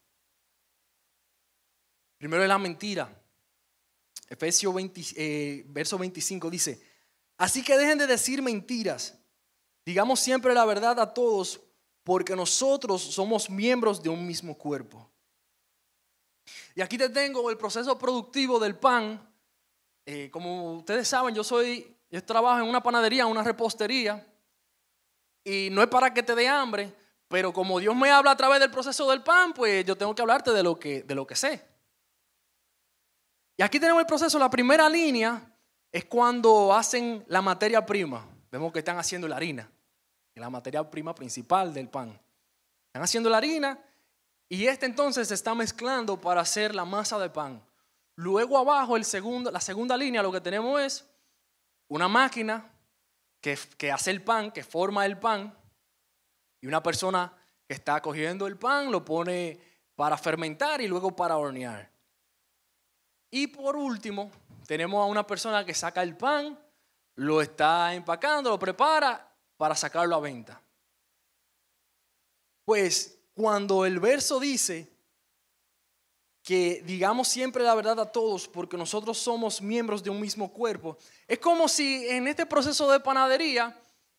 Primero 2.17 2.43
es 2.43 2.49
la 2.49 2.59
mentira. 2.59 3.22
Efesios 4.29 4.73
20, 4.75 5.03
eh, 5.17 5.65
verso 5.69 5.99
25 5.99 6.51
dice, 6.51 6.83
así 7.37 7.63
que 7.63 7.77
dejen 7.77 7.99
de 7.99 8.07
decir 8.07 8.43
mentiras, 8.43 9.19
digamos 9.85 10.21
siempre 10.21 10.55
la 10.55 10.65
verdad 10.65 10.99
a 11.01 11.13
todos, 11.13 11.61
porque 12.05 12.35
nosotros 12.35 13.03
somos 13.03 13.51
miembros 13.51 14.03
de 14.03 14.09
un 14.09 14.27
mismo 14.27 14.57
cuerpo. 14.57 15.09
Y 16.75 16.81
aquí 16.81 16.99
te 16.99 17.09
tengo 17.09 17.51
el 17.51 17.57
proceso 17.57 17.99
productivo 17.99 18.59
del 18.59 18.77
pan. 18.77 19.21
Eh, 20.05 20.31
como 20.31 20.79
ustedes 20.79 21.07
saben, 21.07 21.35
yo 21.35 21.45
soy, 21.45 21.97
yo 22.11 22.25
trabajo 22.25 22.61
en 22.61 22.69
una 22.69 22.83
panadería, 22.83 23.23
en 23.23 23.29
una 23.29 23.45
repostería, 23.45 24.27
y 25.45 25.69
no 25.71 25.83
es 25.83 25.89
para 25.89 26.13
que 26.13 26.23
te 26.23 26.35
dé 26.35 26.49
hambre, 26.49 26.93
pero 27.29 27.53
como 27.53 27.79
Dios 27.79 27.95
me 27.97 28.11
habla 28.11 28.33
a 28.33 28.37
través 28.37 28.61
del 28.61 28.71
proceso 28.71 29.09
del 29.11 29.23
pan, 29.23 29.53
pues 29.53 29.85
yo 29.85 29.97
tengo 29.97 30.15
que 30.15 30.23
hablarte 30.23 30.53
de 30.53 30.63
lo 30.63 30.79
que, 30.79 31.03
de 31.03 31.15
lo 31.15 31.27
que 31.27 31.37
sé. 31.37 31.72
Y 33.57 33.63
aquí 33.63 33.79
tenemos 33.79 34.01
el 34.01 34.07
proceso, 34.07 34.39
la 34.39 34.51
primera 34.51 34.89
línea 34.89 35.41
es 35.91 36.05
cuando 36.07 36.73
hacen 36.73 37.25
la 37.29 37.43
materia 37.43 37.85
prima. 37.85 38.27
Vemos 38.51 38.73
que 38.73 38.81
están 38.81 38.99
haciendo 38.99 39.29
la 39.29 39.37
harina, 39.37 39.71
la 40.35 40.51
materia 40.51 40.89
prima 40.91 41.15
principal 41.15 41.73
del 41.73 41.89
pan. 41.89 42.19
Están 42.87 43.03
haciendo 43.03 43.31
la 43.31 43.39
harina 43.39 43.79
y 44.49 44.67
este 44.67 44.87
entonces 44.87 45.29
se 45.29 45.35
está 45.35 45.55
mezclando 45.55 46.21
para 46.21 46.41
hacer 46.41 46.75
la 46.75 46.85
masa 46.85 47.19
de 47.19 47.31
pan. 47.31 47.63
Luego 48.17 48.59
abajo, 48.59 48.97
el 48.97 49.05
segundo, 49.05 49.51
la 49.51 49.61
segunda 49.61 49.97
línea, 49.97 50.23
lo 50.23 50.33
que 50.33 50.41
tenemos 50.41 50.81
es 50.81 51.09
una 51.89 52.09
máquina 52.09 52.71
que, 53.41 53.59
que 53.77 53.91
hace 53.91 54.11
el 54.11 54.23
pan, 54.23 54.51
que 54.51 54.63
forma 54.63 55.07
el 55.07 55.19
pan, 55.19 55.55
y 56.61 56.67
una 56.67 56.83
persona 56.83 57.33
que 57.67 57.75
está 57.75 58.01
cogiendo 58.01 58.47
el 58.47 58.57
pan, 58.57 58.91
lo 58.91 59.05
pone 59.05 59.59
para 59.95 60.17
fermentar 60.17 60.81
y 60.81 60.89
luego 60.89 61.15
para 61.15 61.37
hornear. 61.37 61.92
Y 63.35 63.47
por 63.47 63.77
último, 63.77 64.31
tenemos 64.67 65.03
a 65.03 65.07
una 65.07 65.27
persona 65.27 65.65
que 65.65 65.73
saca 65.73 66.03
el 66.03 66.15
pan, 66.19 66.59
lo 67.15 67.41
está 67.41 67.95
empacando, 67.95 68.51
lo 68.51 68.59
prepara 68.59 69.27
para 69.57 69.75
sacarlo 69.75 70.15
a 70.15 70.21
venta. 70.21 70.61
Pues 72.67 73.19
cuando 73.33 73.87
el 73.87 74.01
verso 74.01 74.39
dice 74.39 74.93
que 76.43 76.83
digamos 76.85 77.27
siempre 77.27 77.65
la 77.65 77.75
verdad 77.75 78.01
a 78.01 78.13
todos 78.13 78.49
porque 78.49 78.77
nosotros 78.77 79.17
somos 79.17 79.63
miembros 79.63 80.03
de 80.03 80.11
un 80.11 80.21
mismo 80.21 80.53
cuerpo, 80.53 80.99
es 81.27 81.39
como 81.39 81.69
si 81.69 82.07
en 82.09 82.29
este 82.29 82.45
proceso 82.45 82.91
de 82.91 83.01
panadería 83.01 83.75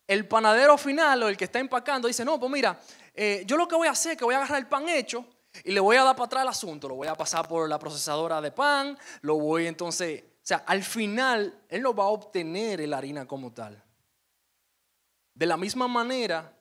el 0.08 0.26
panadero 0.26 0.76
final 0.76 1.22
o 1.22 1.28
el 1.28 1.36
que 1.36 1.44
está 1.44 1.60
empacando 1.60 2.08
dice, 2.08 2.24
no, 2.24 2.40
pues 2.40 2.50
mira, 2.50 2.80
eh, 3.14 3.44
yo 3.46 3.56
lo 3.56 3.68
que 3.68 3.76
voy 3.76 3.86
a 3.86 3.92
hacer 3.92 4.12
es 4.12 4.18
que 4.18 4.24
voy 4.24 4.34
a 4.34 4.38
agarrar 4.38 4.58
el 4.58 4.66
pan 4.66 4.88
hecho 4.88 5.24
y 5.62 5.72
le 5.72 5.80
voy 5.80 5.96
a 5.96 6.04
dar 6.04 6.16
para 6.16 6.26
atrás 6.26 6.42
el 6.42 6.48
asunto, 6.48 6.88
lo 6.88 6.96
voy 6.96 7.08
a 7.08 7.14
pasar 7.14 7.46
por 7.46 7.68
la 7.68 7.78
procesadora 7.78 8.40
de 8.40 8.50
pan, 8.50 8.98
lo 9.20 9.38
voy 9.38 9.66
entonces, 9.66 10.24
o 10.24 10.46
sea, 10.46 10.64
al 10.66 10.82
final 10.82 11.62
él 11.68 11.82
no 11.82 11.94
va 11.94 12.04
a 12.04 12.08
obtener 12.08 12.80
la 12.88 12.98
harina 12.98 13.26
como 13.26 13.52
tal. 13.52 13.82
De 15.34 15.46
la 15.46 15.56
misma 15.56 15.88
manera, 15.88 16.56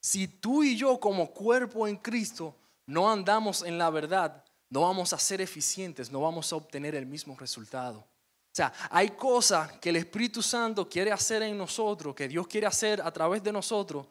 si 0.00 0.28
tú 0.28 0.62
y 0.62 0.76
yo 0.76 0.98
como 0.98 1.32
cuerpo 1.32 1.86
en 1.86 1.96
Cristo 1.96 2.56
no 2.86 3.10
andamos 3.10 3.62
en 3.62 3.78
la 3.78 3.90
verdad, 3.90 4.44
no 4.70 4.82
vamos 4.82 5.12
a 5.12 5.18
ser 5.18 5.40
eficientes, 5.40 6.10
no 6.10 6.20
vamos 6.20 6.52
a 6.52 6.56
obtener 6.56 6.94
el 6.94 7.06
mismo 7.06 7.36
resultado. 7.36 7.98
O 7.98 8.56
sea, 8.56 8.72
hay 8.90 9.10
cosas 9.10 9.72
que 9.78 9.90
el 9.90 9.96
Espíritu 9.96 10.42
Santo 10.42 10.88
quiere 10.88 11.12
hacer 11.12 11.42
en 11.42 11.58
nosotros, 11.58 12.14
que 12.14 12.28
Dios 12.28 12.46
quiere 12.46 12.66
hacer 12.66 13.02
a 13.02 13.10
través 13.10 13.42
de 13.42 13.52
nosotros, 13.52 14.06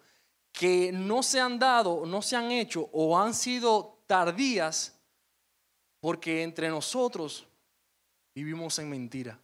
que 0.51 0.91
no 0.91 1.23
se 1.23 1.39
han 1.39 1.57
dado, 1.57 2.05
no 2.05 2.21
se 2.21 2.35
han 2.35 2.51
hecho 2.51 2.89
o 2.93 3.17
han 3.17 3.33
sido 3.33 3.94
tardías 4.07 4.95
porque 5.99 6.43
entre 6.43 6.69
nosotros 6.69 7.47
vivimos 8.33 8.77
en 8.79 8.89
mentira. 8.89 9.39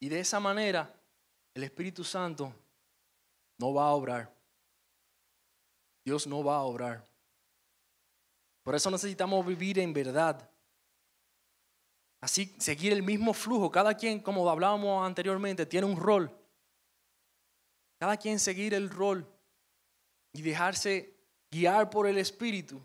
Y 0.00 0.08
de 0.08 0.20
esa 0.20 0.38
manera 0.38 0.94
el 1.54 1.64
Espíritu 1.64 2.04
Santo 2.04 2.54
no 3.58 3.74
va 3.74 3.88
a 3.88 3.92
obrar. 3.94 4.32
Dios 6.04 6.26
no 6.26 6.44
va 6.44 6.56
a 6.56 6.62
obrar. 6.62 7.04
Por 8.62 8.74
eso 8.74 8.90
necesitamos 8.90 9.44
vivir 9.44 9.78
en 9.78 9.92
verdad. 9.92 10.48
Así, 12.20 12.54
seguir 12.58 12.92
el 12.92 13.02
mismo 13.02 13.32
flujo. 13.32 13.70
Cada 13.70 13.94
quien, 13.94 14.20
como 14.20 14.48
hablábamos 14.48 15.04
anteriormente, 15.06 15.66
tiene 15.66 15.86
un 15.86 15.96
rol. 15.96 16.30
Cada 17.98 18.16
quien 18.16 18.38
seguir 18.38 18.74
el 18.74 18.90
rol 18.90 19.26
y 20.38 20.42
dejarse 20.42 21.12
guiar 21.50 21.90
por 21.90 22.06
el 22.06 22.16
Espíritu 22.16 22.80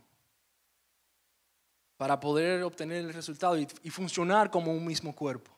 para 1.98 2.20
poder 2.20 2.64
obtener 2.64 2.98
el 2.98 3.14
resultado 3.14 3.56
y, 3.58 3.90
funcionar 3.92 4.50
como 4.50 4.72
un 4.72 4.84
mismo 4.84 5.16
cuerpo. 5.16 5.56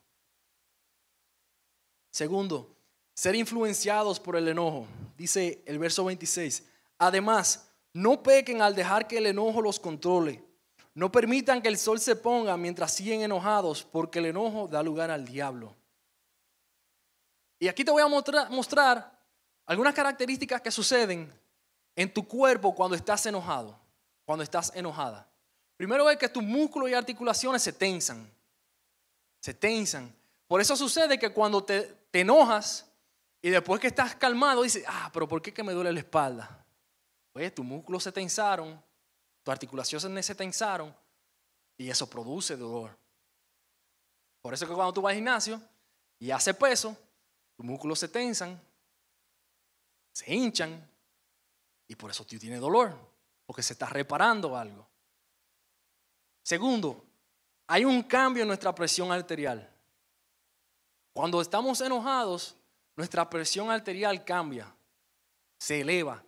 Segundo, 2.11 2.75
ser 3.13 3.35
influenciados 3.35 4.19
por 4.19 4.35
el 4.35 4.49
enojo. 4.49 4.85
Dice 5.17 5.63
el 5.65 5.79
verso 5.79 6.03
26. 6.03 6.65
Además, 6.97 7.69
no 7.93 8.21
pequen 8.21 8.61
al 8.61 8.75
dejar 8.75 9.07
que 9.07 9.17
el 9.17 9.27
enojo 9.27 9.61
los 9.61 9.79
controle. 9.79 10.43
No 10.93 11.09
permitan 11.11 11.61
que 11.61 11.69
el 11.69 11.77
sol 11.77 12.01
se 12.01 12.17
ponga 12.17 12.57
mientras 12.57 12.93
siguen 12.93 13.21
enojados, 13.21 13.85
porque 13.85 14.19
el 14.19 14.25
enojo 14.25 14.67
da 14.67 14.83
lugar 14.83 15.11
al 15.11 15.23
diablo. 15.23 15.73
Y 17.57 17.69
aquí 17.69 17.85
te 17.85 17.91
voy 17.91 18.01
a 18.01 18.07
mostrar, 18.07 19.17
algunas 19.65 19.93
características 19.93 20.61
que 20.61 20.71
suceden 20.71 21.44
en 21.95 22.13
tu 22.13 22.27
cuerpo 22.27 22.75
cuando 22.75 22.95
estás 22.95 23.25
enojado, 23.25 23.77
cuando 24.25 24.43
estás 24.43 24.71
enojada. 24.75 25.27
Primero 25.77 26.09
es 26.09 26.17
que 26.17 26.29
tus 26.29 26.43
músculos 26.43 26.89
y 26.89 26.93
articulaciones 26.93 27.61
se 27.61 27.73
tensan, 27.73 28.29
se 29.39 29.53
tensan. 29.53 30.13
Por 30.47 30.61
eso 30.61 30.75
sucede 30.75 31.17
que 31.17 31.31
cuando 31.31 31.63
te, 31.63 31.95
enojas 32.13 32.85
y 33.41 33.49
después 33.49 33.81
que 33.81 33.87
estás 33.87 34.15
calmado 34.15 34.61
dices, 34.61 34.83
ah, 34.87 35.09
pero 35.13 35.27
¿por 35.27 35.41
qué 35.41 35.53
que 35.53 35.63
me 35.63 35.73
duele 35.73 35.91
la 35.91 35.99
espalda? 35.99 36.65
Pues 37.33 37.53
tus 37.53 37.65
músculos 37.65 38.03
se 38.03 38.11
tensaron, 38.11 38.81
tus 39.43 39.51
articulaciones 39.51 40.25
se 40.25 40.35
tensaron 40.35 40.95
y 41.77 41.89
eso 41.89 42.09
produce 42.09 42.55
dolor. 42.55 42.97
Por 44.41 44.53
eso 44.53 44.67
que 44.67 44.73
cuando 44.73 44.93
tú 44.93 45.01
vas 45.01 45.11
al 45.11 45.15
gimnasio 45.15 45.61
y 46.19 46.31
haces 46.31 46.55
peso, 46.55 46.95
tus 47.57 47.65
músculos 47.65 47.99
se 47.99 48.07
tensan, 48.07 48.59
se 50.13 50.33
hinchan 50.33 50.94
y 51.87 51.95
por 51.95 52.11
eso 52.11 52.25
tú 52.25 52.37
tienes 52.37 52.59
dolor, 52.59 52.97
porque 53.45 53.63
se 53.63 53.73
está 53.73 53.87
reparando 53.87 54.57
algo. 54.57 54.87
Segundo, 56.41 57.03
hay 57.67 57.85
un 57.85 58.03
cambio 58.03 58.43
en 58.43 58.47
nuestra 58.47 58.73
presión 58.73 59.11
arterial. 59.11 59.69
Cuando 61.13 61.41
estamos 61.41 61.81
enojados, 61.81 62.55
nuestra 62.95 63.29
presión 63.29 63.71
arterial 63.71 64.23
cambia, 64.23 64.73
se 65.57 65.81
eleva. 65.81 66.23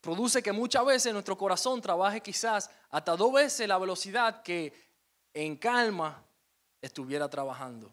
Produce 0.00 0.42
que 0.42 0.52
muchas 0.52 0.84
veces 0.84 1.12
nuestro 1.12 1.36
corazón 1.36 1.80
trabaje 1.80 2.20
quizás 2.20 2.70
hasta 2.90 3.16
dos 3.16 3.32
veces 3.32 3.68
la 3.68 3.78
velocidad 3.78 4.42
que 4.42 4.72
en 5.34 5.56
calma 5.56 6.24
estuviera 6.80 7.28
trabajando. 7.28 7.92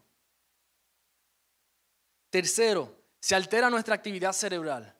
Tercero, 2.30 2.94
se 3.20 3.34
altera 3.34 3.68
nuestra 3.68 3.94
actividad 3.94 4.32
cerebral. 4.32 4.95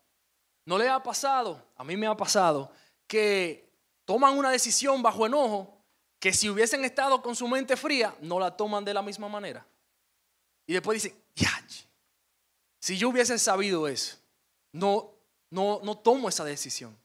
¿No 0.66 0.76
le 0.76 0.88
ha 0.88 1.02
pasado? 1.02 1.64
A 1.76 1.84
mí 1.84 1.96
me 1.96 2.06
ha 2.06 2.16
pasado 2.16 2.70
que 3.06 3.70
toman 4.04 4.36
una 4.36 4.50
decisión 4.50 5.00
bajo 5.00 5.24
enojo 5.24 5.80
que 6.18 6.32
si 6.32 6.50
hubiesen 6.50 6.84
estado 6.84 7.22
con 7.22 7.34
su 7.36 7.46
mente 7.48 7.76
fría, 7.76 8.14
no 8.20 8.38
la 8.38 8.54
toman 8.54 8.84
de 8.84 8.92
la 8.92 9.00
misma 9.00 9.28
manera. 9.28 9.64
Y 10.66 10.72
después 10.72 11.02
dicen, 11.02 11.16
si 12.80 12.98
yo 12.98 13.08
hubiese 13.08 13.38
sabido 13.38 13.88
eso, 13.88 14.16
no, 14.72 15.12
no, 15.50 15.80
no 15.82 15.98
tomo 15.98 16.28
esa 16.28 16.44
decisión. 16.44 16.96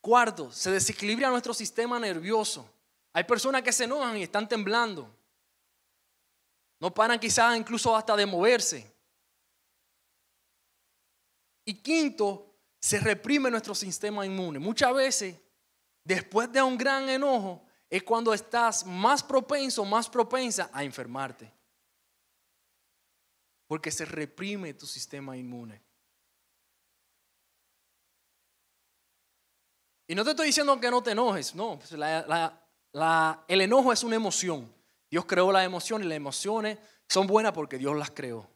Cuarto, 0.00 0.52
se 0.52 0.70
desequilibra 0.70 1.30
nuestro 1.30 1.54
sistema 1.54 1.98
nervioso. 1.98 2.68
Hay 3.12 3.24
personas 3.24 3.62
que 3.62 3.72
se 3.72 3.84
enojan 3.84 4.16
y 4.16 4.24
están 4.24 4.48
temblando. 4.48 5.08
No 6.78 6.92
paran 6.92 7.18
quizás 7.18 7.56
incluso 7.56 7.96
hasta 7.96 8.14
de 8.14 8.26
moverse. 8.26 8.95
Y 11.66 11.82
quinto, 11.82 12.54
se 12.80 13.00
reprime 13.00 13.50
nuestro 13.50 13.74
sistema 13.74 14.24
inmune. 14.24 14.58
Muchas 14.60 14.94
veces, 14.94 15.36
después 16.04 16.50
de 16.52 16.62
un 16.62 16.78
gran 16.78 17.08
enojo, 17.08 17.66
es 17.90 18.04
cuando 18.04 18.32
estás 18.32 18.86
más 18.86 19.22
propenso, 19.22 19.84
más 19.84 20.08
propensa 20.08 20.70
a 20.72 20.84
enfermarte. 20.84 21.52
Porque 23.66 23.90
se 23.90 24.04
reprime 24.04 24.74
tu 24.74 24.86
sistema 24.86 25.36
inmune. 25.36 25.82
Y 30.06 30.14
no 30.14 30.22
te 30.22 30.30
estoy 30.30 30.46
diciendo 30.46 30.80
que 30.80 30.88
no 30.88 31.02
te 31.02 31.10
enojes, 31.10 31.52
no. 31.56 31.80
Pues 31.80 31.92
el 31.92 33.60
enojo 33.60 33.92
es 33.92 34.04
una 34.04 34.14
emoción. 34.14 34.72
Dios 35.10 35.24
creó 35.24 35.50
la 35.50 35.64
emoción 35.64 36.04
y 36.04 36.06
las 36.06 36.16
emociones 36.16 36.78
son 37.08 37.26
buenas 37.26 37.52
porque 37.52 37.76
Dios 37.76 37.96
las 37.96 38.12
creó. 38.12 38.48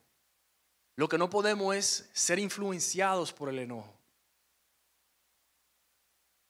Lo 1.01 1.09
que 1.09 1.17
no 1.17 1.31
podemos 1.31 1.75
es 1.75 2.11
ser 2.13 2.39
influenciados 2.39 3.33
por 3.33 3.49
el 3.49 3.59
enojo. 3.61 3.91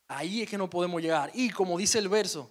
Ahí 0.08 0.42
es 0.42 0.50
que 0.50 0.58
no 0.58 0.68
podemos 0.68 1.00
llegar. 1.00 1.30
Y 1.34 1.50
como 1.50 1.78
dice 1.78 2.00
el 2.00 2.08
verso, 2.08 2.50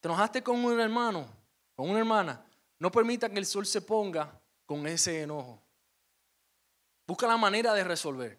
te 0.00 0.08
enojaste 0.08 0.42
con 0.42 0.64
un 0.64 0.80
hermano, 0.80 1.28
con 1.76 1.88
una 1.88 2.00
hermana, 2.00 2.44
no 2.80 2.90
permita 2.90 3.28
que 3.28 3.38
el 3.38 3.46
sol 3.46 3.64
se 3.64 3.80
ponga 3.80 4.36
con 4.66 4.84
ese 4.88 5.22
enojo. 5.22 5.62
Busca 7.06 7.28
la 7.28 7.36
manera 7.36 7.72
de 7.74 7.84
resolver. 7.84 8.36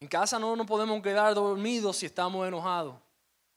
En 0.00 0.08
casa 0.08 0.38
no 0.38 0.56
nos 0.56 0.66
podemos 0.66 1.02
quedar 1.02 1.34
dormidos 1.34 1.98
si 1.98 2.06
estamos 2.06 2.48
enojados. 2.48 2.96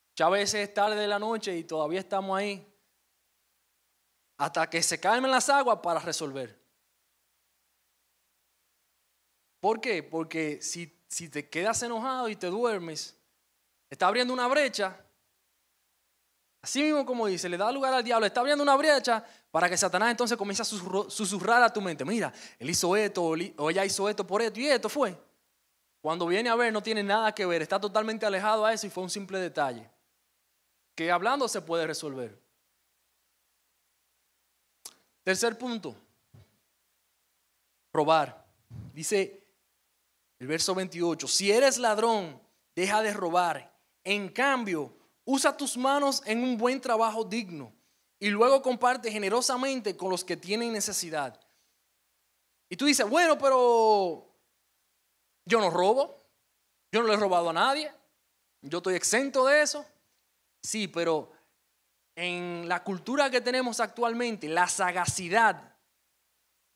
Muchas 0.09 0.31
veces 0.31 0.67
es 0.67 0.73
tarde 0.73 0.97
de 0.97 1.07
la 1.07 1.19
noche 1.19 1.55
y 1.55 1.63
todavía 1.63 2.01
estamos 2.01 2.37
ahí. 2.37 2.67
Hasta 4.39 4.69
que 4.69 4.83
se 4.83 4.99
calmen 4.99 5.31
las 5.31 5.47
aguas 5.47 5.79
para 5.81 6.01
resolver. 6.01 6.60
¿Por 9.61 9.79
qué? 9.79 10.03
Porque 10.03 10.59
si, 10.61 10.91
si 11.07 11.29
te 11.29 11.47
quedas 11.47 11.81
enojado 11.83 12.27
y 12.27 12.35
te 12.35 12.47
duermes, 12.47 13.15
está 13.89 14.07
abriendo 14.07 14.33
una 14.33 14.47
brecha. 14.47 14.99
Así 16.63 16.81
mismo 16.81 17.05
como 17.05 17.27
dice, 17.27 17.47
le 17.47 17.57
da 17.57 17.71
lugar 17.71 17.93
al 17.93 18.03
diablo, 18.03 18.25
está 18.25 18.39
abriendo 18.41 18.63
una 18.63 18.75
brecha 18.75 19.23
para 19.51 19.69
que 19.69 19.77
Satanás 19.77 20.11
entonces 20.11 20.37
comience 20.37 20.63
a 20.63 20.65
susurrar 20.65 21.61
a 21.61 21.71
tu 21.71 21.79
mente. 21.79 22.03
Mira, 22.03 22.33
él 22.57 22.69
hizo 22.69 22.95
esto 22.95 23.23
o 23.23 23.69
ella 23.69 23.85
hizo 23.85 24.09
esto 24.09 24.25
por 24.25 24.41
esto 24.41 24.59
y 24.59 24.67
esto 24.67 24.89
fue. 24.89 25.15
Cuando 26.01 26.25
viene 26.25 26.49
a 26.49 26.55
ver 26.55 26.73
no 26.73 26.81
tiene 26.81 27.03
nada 27.03 27.33
que 27.33 27.45
ver, 27.45 27.61
está 27.61 27.79
totalmente 27.79 28.25
alejado 28.25 28.65
a 28.65 28.73
eso 28.73 28.87
y 28.87 28.89
fue 28.89 29.03
un 29.03 29.09
simple 29.09 29.37
detalle. 29.37 29.87
Que 30.95 31.11
hablando 31.11 31.47
se 31.47 31.61
puede 31.61 31.85
resolver. 31.85 32.35
Tercer 35.23 35.55
punto, 35.55 35.95
robar. 37.93 38.43
Dice 38.93 39.40
el 40.41 40.47
verso 40.47 40.73
28, 40.73 41.27
si 41.27 41.51
eres 41.51 41.77
ladrón, 41.77 42.41
deja 42.75 43.03
de 43.03 43.13
robar. 43.13 43.77
En 44.03 44.27
cambio, 44.27 44.91
usa 45.23 45.55
tus 45.55 45.77
manos 45.77 46.23
en 46.25 46.43
un 46.43 46.57
buen 46.57 46.81
trabajo 46.81 47.23
digno 47.23 47.71
y 48.17 48.29
luego 48.29 48.59
comparte 48.63 49.11
generosamente 49.11 49.95
con 49.95 50.09
los 50.09 50.23
que 50.23 50.35
tienen 50.35 50.73
necesidad. 50.73 51.39
Y 52.69 52.75
tú 52.75 52.85
dices, 52.85 53.07
bueno, 53.07 53.37
pero 53.37 54.35
yo 55.45 55.59
no 55.59 55.69
robo, 55.69 56.25
yo 56.91 57.03
no 57.03 57.07
le 57.07 57.13
he 57.13 57.17
robado 57.17 57.51
a 57.51 57.53
nadie, 57.53 57.91
yo 58.61 58.79
estoy 58.79 58.95
exento 58.95 59.45
de 59.45 59.61
eso. 59.61 59.85
Sí, 60.63 60.87
pero 60.87 61.31
en 62.15 62.67
la 62.67 62.83
cultura 62.83 63.29
que 63.29 63.41
tenemos 63.41 63.79
actualmente, 63.79 64.47
la 64.47 64.67
sagacidad 64.67 65.77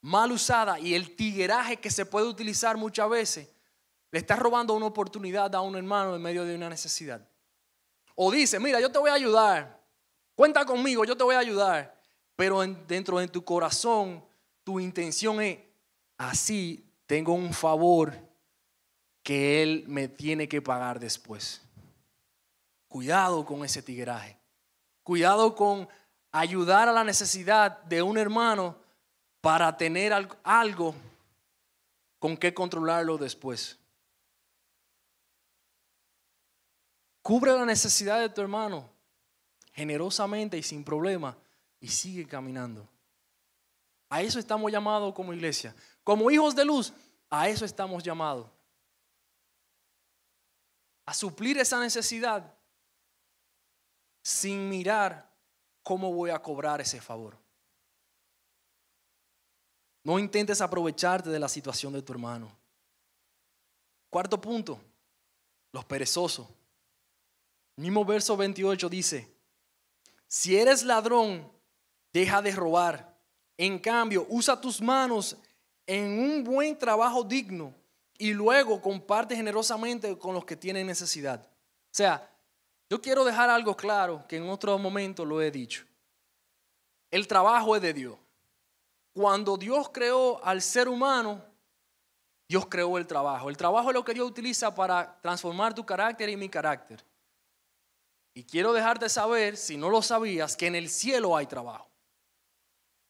mal 0.01 0.31
usada 0.31 0.77
y 0.77 0.93
el 0.93 1.15
tigueraje 1.15 1.77
que 1.77 1.89
se 1.89 2.05
puede 2.05 2.27
utilizar 2.27 2.77
muchas 2.77 3.09
veces, 3.09 3.54
le 4.15 4.19
está 4.19 4.37
robando 4.37 4.73
una 4.73 4.85
oportunidad 4.85 5.53
a 5.55 5.59
un 5.59 5.75
hermano 5.75 6.15
en 6.15 6.21
medio 6.21 6.45
de 6.45 6.55
una 6.55 6.69
necesidad. 6.69 7.19
O 8.15 8.31
dice, 8.31 8.61
mira, 8.61 8.79
yo 8.79 8.89
te 8.89 8.97
voy 8.97 9.09
a 9.09 9.15
ayudar, 9.15 9.83
cuenta 10.35 10.63
conmigo, 10.65 11.03
yo 11.03 11.17
te 11.17 11.25
voy 11.25 11.35
a 11.35 11.39
ayudar. 11.39 12.01
Pero 12.37 12.61
dentro 12.65 13.19
de 13.19 13.27
tu 13.27 13.43
corazón, 13.43 14.23
tu 14.63 14.79
intención 14.79 15.41
es, 15.41 15.59
así 16.17 16.89
tengo 17.05 17.33
un 17.33 17.51
favor 17.51 18.17
que 19.21 19.61
Él 19.61 19.83
me 19.85 20.07
tiene 20.07 20.47
que 20.47 20.61
pagar 20.61 20.97
después. 20.97 21.61
Cuidado 22.87 23.45
con 23.45 23.65
ese 23.65 23.83
tigueraje. 23.83 24.39
Cuidado 25.03 25.55
con 25.55 25.89
ayudar 26.31 26.87
a 26.87 26.93
la 26.93 27.03
necesidad 27.03 27.83
de 27.83 28.01
un 28.01 28.17
hermano 28.17 28.77
para 29.41 29.75
tener 29.75 30.13
algo 30.41 30.95
con 32.17 32.37
que 32.37 32.53
controlarlo 32.53 33.17
después. 33.17 33.77
Cubre 37.25 37.51
la 37.53 37.65
necesidad 37.65 38.19
de 38.19 38.29
tu 38.29 38.39
hermano 38.39 38.87
generosamente 39.73 40.59
y 40.59 40.61
sin 40.61 40.83
problema 40.83 41.35
y 41.79 41.87
sigue 41.87 42.27
caminando. 42.27 42.87
A 44.09 44.21
eso 44.21 44.37
estamos 44.37 44.71
llamados 44.71 45.11
como 45.15 45.33
iglesia. 45.33 45.75
Como 46.03 46.29
hijos 46.29 46.55
de 46.55 46.63
luz, 46.63 46.93
a 47.31 47.49
eso 47.49 47.65
estamos 47.65 48.03
llamados 48.03 48.47
a 51.03 51.15
suplir 51.15 51.57
esa 51.57 51.79
necesidad 51.79 52.53
sin 54.21 54.69
mirar 54.69 55.27
cómo 55.81 56.13
voy 56.13 56.29
a 56.29 56.39
cobrar 56.39 56.79
ese 56.79 57.01
favor. 57.01 57.35
No 60.03 60.19
intentes 60.19 60.61
aprovecharte 60.61 61.31
de 61.31 61.39
la 61.39 61.49
situación 61.49 61.91
de 61.91 62.03
tu 62.03 62.13
hermano. 62.13 62.55
Cuarto 64.11 64.39
punto, 64.39 64.79
los 65.71 65.83
perezosos. 65.85 66.47
Mismo 67.77 68.05
verso 68.05 68.37
28 68.37 68.89
dice, 68.89 69.29
si 70.27 70.57
eres 70.57 70.83
ladrón, 70.83 71.51
deja 72.13 72.41
de 72.41 72.51
robar. 72.51 73.13
En 73.57 73.79
cambio, 73.79 74.25
usa 74.29 74.59
tus 74.59 74.81
manos 74.81 75.37
en 75.87 76.19
un 76.19 76.43
buen 76.43 76.77
trabajo 76.77 77.23
digno 77.23 77.73
y 78.17 78.33
luego 78.33 78.81
comparte 78.81 79.35
generosamente 79.35 80.17
con 80.17 80.33
los 80.33 80.45
que 80.45 80.55
tienen 80.55 80.87
necesidad. 80.87 81.41
O 81.41 81.97
sea, 81.97 82.29
yo 82.89 83.01
quiero 83.01 83.23
dejar 83.23 83.49
algo 83.49 83.75
claro 83.75 84.25
que 84.27 84.37
en 84.37 84.49
otro 84.49 84.77
momento 84.77 85.25
lo 85.25 85.41
he 85.41 85.51
dicho. 85.51 85.85
El 87.11 87.27
trabajo 87.27 87.75
es 87.75 87.81
de 87.81 87.93
Dios. 87.93 88.17
Cuando 89.13 89.57
Dios 89.57 89.89
creó 89.89 90.43
al 90.43 90.61
ser 90.61 90.89
humano, 90.89 91.41
Dios 92.47 92.65
creó 92.67 92.97
el 92.97 93.07
trabajo. 93.07 93.49
El 93.49 93.57
trabajo 93.57 93.89
es 93.89 93.93
lo 93.93 94.03
que 94.03 94.13
Dios 94.13 94.29
utiliza 94.29 94.75
para 94.75 95.17
transformar 95.21 95.73
tu 95.73 95.85
carácter 95.85 96.29
y 96.29 96.37
mi 96.37 96.49
carácter. 96.49 97.03
Y 98.35 98.43
quiero 98.43 98.73
dejarte 98.73 99.07
saber, 99.07 99.55
si 99.55 99.77
no 99.77 99.89
lo 99.89 100.01
sabías, 100.01 100.57
que 100.57 100.67
en 100.67 100.75
el 100.75 100.89
cielo 100.89 101.37
hay 101.37 101.47
trabajo. 101.47 101.89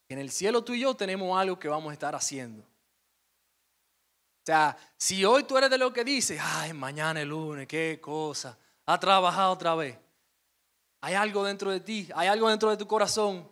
En 0.08 0.20
el 0.20 0.30
cielo 0.30 0.64
tú 0.64 0.74
y 0.74 0.82
yo 0.82 0.94
tenemos 0.94 1.36
algo 1.36 1.58
que 1.58 1.68
vamos 1.68 1.90
a 1.90 1.94
estar 1.94 2.14
haciendo. 2.14 2.62
O 2.62 4.46
sea, 4.46 4.78
si 4.98 5.26
hoy 5.26 5.44
tú 5.44 5.58
eres 5.58 5.72
de 5.72 5.80
lo 5.80 5.92
que 5.92 6.04
dices, 6.04 6.40
ay, 6.40 6.74
mañana 6.74 7.20
es 7.20 7.28
lunes, 7.28 7.68
qué 7.68 8.00
cosa, 8.00 8.56
ha 8.86 9.00
trabajado 9.00 9.52
otra 9.52 9.74
vez. 9.74 9.98
Hay 11.02 11.16
algo 11.16 11.44
dentro 11.44 11.72
de 11.72 11.80
ti, 11.80 12.08
hay 12.14 12.28
algo 12.28 12.48
dentro 12.48 12.70
de 12.70 12.78
tu 12.78 12.86
corazón 12.88 13.50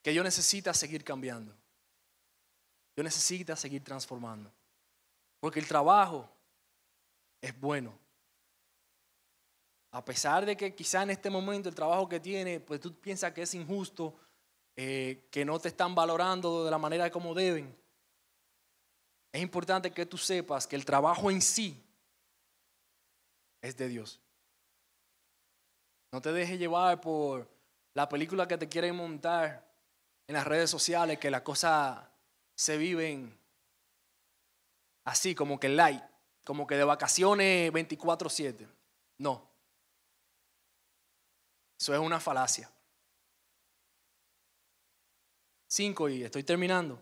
que 0.00 0.14
yo 0.14 0.22
necesita 0.22 0.72
seguir 0.72 1.02
cambiando. 1.02 1.52
Yo 2.96 3.02
necesito 3.02 3.56
seguir 3.56 3.82
transformando. 3.82 4.52
Porque 5.40 5.58
el 5.58 5.66
trabajo 5.66 6.30
es 7.40 7.58
bueno. 7.60 7.98
A 9.90 10.04
pesar 10.04 10.44
de 10.44 10.56
que 10.56 10.74
quizá 10.74 11.02
en 11.02 11.10
este 11.10 11.30
momento 11.30 11.68
el 11.68 11.74
trabajo 11.74 12.08
que 12.08 12.20
tiene, 12.20 12.60
pues 12.60 12.80
tú 12.80 12.94
piensas 12.94 13.32
que 13.32 13.42
es 13.42 13.54
injusto, 13.54 14.14
eh, 14.76 15.26
que 15.30 15.44
no 15.44 15.58
te 15.58 15.68
están 15.68 15.94
valorando 15.94 16.64
de 16.64 16.70
la 16.70 16.78
manera 16.78 17.10
como 17.10 17.34
deben 17.34 17.74
es 19.32 19.42
importante 19.42 19.90
que 19.92 20.06
tú 20.06 20.16
sepas 20.16 20.66
que 20.66 20.76
el 20.76 20.84
trabajo 20.84 21.30
en 21.30 21.42
sí 21.42 21.80
es 23.60 23.76
de 23.76 23.88
Dios. 23.88 24.20
No 26.12 26.20
te 26.20 26.32
dejes 26.32 26.58
llevar 26.58 27.00
por 27.00 27.48
la 27.94 28.08
película 28.08 28.48
que 28.48 28.56
te 28.56 28.68
quieren 28.68 28.96
montar 28.96 29.64
en 30.26 30.34
las 30.34 30.46
redes 30.46 30.70
sociales, 30.70 31.18
que 31.18 31.30
las 31.30 31.42
cosas 31.42 32.00
se 32.54 32.78
viven 32.78 33.38
así, 35.04 35.34
como 35.34 35.60
que 35.60 35.68
light, 35.68 36.02
como 36.44 36.66
que 36.66 36.76
de 36.76 36.84
vacaciones 36.84 37.70
24/7. 37.72 38.66
No. 39.18 39.47
Eso 41.78 41.94
es 41.94 42.00
una 42.00 42.18
falacia. 42.18 42.68
Cinco, 45.68 46.08
y 46.08 46.24
estoy 46.24 46.42
terminando. 46.42 46.98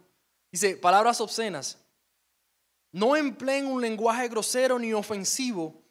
Dice, 0.50 0.76
palabras 0.76 1.20
obscenas. 1.20 1.78
No 2.92 3.16
empleen 3.16 3.66
un 3.66 3.80
lenguaje 3.80 4.28
grosero 4.28 4.78
ni 4.78 4.92
ofensivo. 4.92 5.82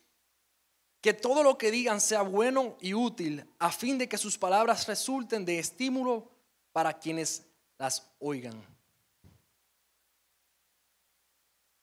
Que 1.02 1.14
todo 1.14 1.44
lo 1.44 1.58
que 1.58 1.72
digan 1.72 2.02
sea 2.02 2.22
bueno 2.22 2.78
y 2.82 2.94
útil 2.94 3.50
a 3.60 3.72
fin 3.72 3.98
de 3.98 4.10
que 4.10 4.18
sus 4.18 4.38
palabras 4.38 4.88
resulten 4.88 5.46
de 5.46 5.60
estímulo 5.60 6.30
para 6.72 6.98
quienes 6.98 7.46
las 7.78 8.12
oigan. 8.20 8.58
O 8.58 8.66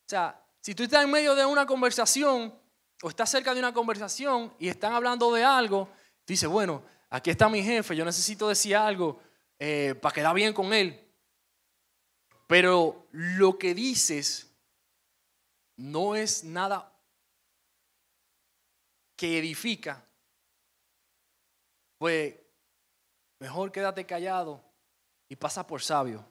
sea, 0.09 0.45
si 0.61 0.75
tú 0.75 0.83
estás 0.83 1.05
en 1.05 1.11
medio 1.11 1.35
de 1.35 1.47
una 1.47 1.67
conversación 1.67 2.55
o 3.03 3.09
estás 3.09 3.31
cerca 3.31 3.55
de 3.55 3.61
una 3.61 3.73
conversación 3.73 4.55
y 4.59 4.69
están 4.69 4.93
hablando 4.93 5.33
de 5.33 5.45
algo, 5.45 5.89
dice, 6.27 6.47
bueno, 6.47 6.83
aquí 7.11 7.31
está 7.31 7.49
mi 7.49 7.63
jefe, 7.63 7.97
yo 7.97 8.05
necesito 8.05 8.49
decir 8.49 8.77
algo 8.77 9.21
eh, 9.59 9.95
para 10.01 10.15
quedar 10.15 10.35
bien 10.35 10.53
con 10.53 10.73
él. 10.73 10.99
Pero 12.47 13.07
lo 13.13 13.59
que 13.59 13.75
dices 13.75 14.53
no 15.77 16.15
es 16.15 16.45
nada 16.45 16.93
que 19.17 19.39
edifica, 19.39 20.05
pues 21.99 22.35
mejor 23.39 23.71
quédate 23.71 24.05
callado 24.05 24.63
y 25.29 25.37
pasa 25.37 25.67
por 25.67 25.81
sabio. 25.83 26.25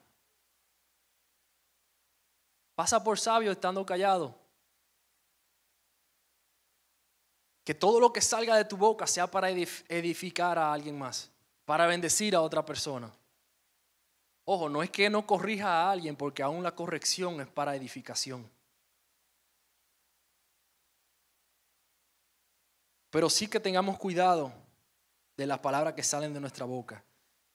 Pasa 2.76 3.04
por 3.04 3.20
sabio 3.20 3.52
estando 3.52 3.86
callado. 3.86 4.41
Que 7.64 7.76
todo 7.76 8.00
lo 8.00 8.12
que 8.12 8.22
salga 8.22 8.56
de 8.56 8.66
tu 8.66 8.78
boca 8.78 9.06
sea 9.06 9.28
para 9.28 9.50
edificar 9.50 10.58
a 10.58 10.74
alguien 10.74 10.98
más, 10.98 11.30
para 11.66 11.86
bendecir 11.86 12.36
a 12.36 12.42
otra 12.42 12.66
persona. 12.66 13.12
Ojo, 14.46 14.68
no 14.70 14.82
es 14.82 14.90
que 14.90 15.10
no 15.10 15.26
corrija 15.26 15.68
a 15.68 15.92
alguien, 15.92 16.16
porque 16.16 16.44
aún 16.44 16.64
la 16.64 16.76
corrección 16.76 17.40
es 17.42 17.48
para 17.48 17.76
edificación. 17.76 18.50
Pero 23.12 23.30
sí 23.30 23.48
que 23.48 23.60
tengamos 23.60 23.98
cuidado 23.98 24.52
de 25.38 25.46
las 25.46 25.60
palabras 25.60 25.94
que 25.94 26.02
salen 26.02 26.34
de 26.34 26.40
nuestra 26.40 26.66
boca 26.66 27.04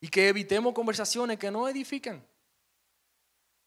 y 0.01 0.09
que 0.09 0.29
evitemos 0.29 0.75
conversaciones 0.75 1.39
que 1.39 1.51
no 1.51 1.67
edifican. 1.69 2.25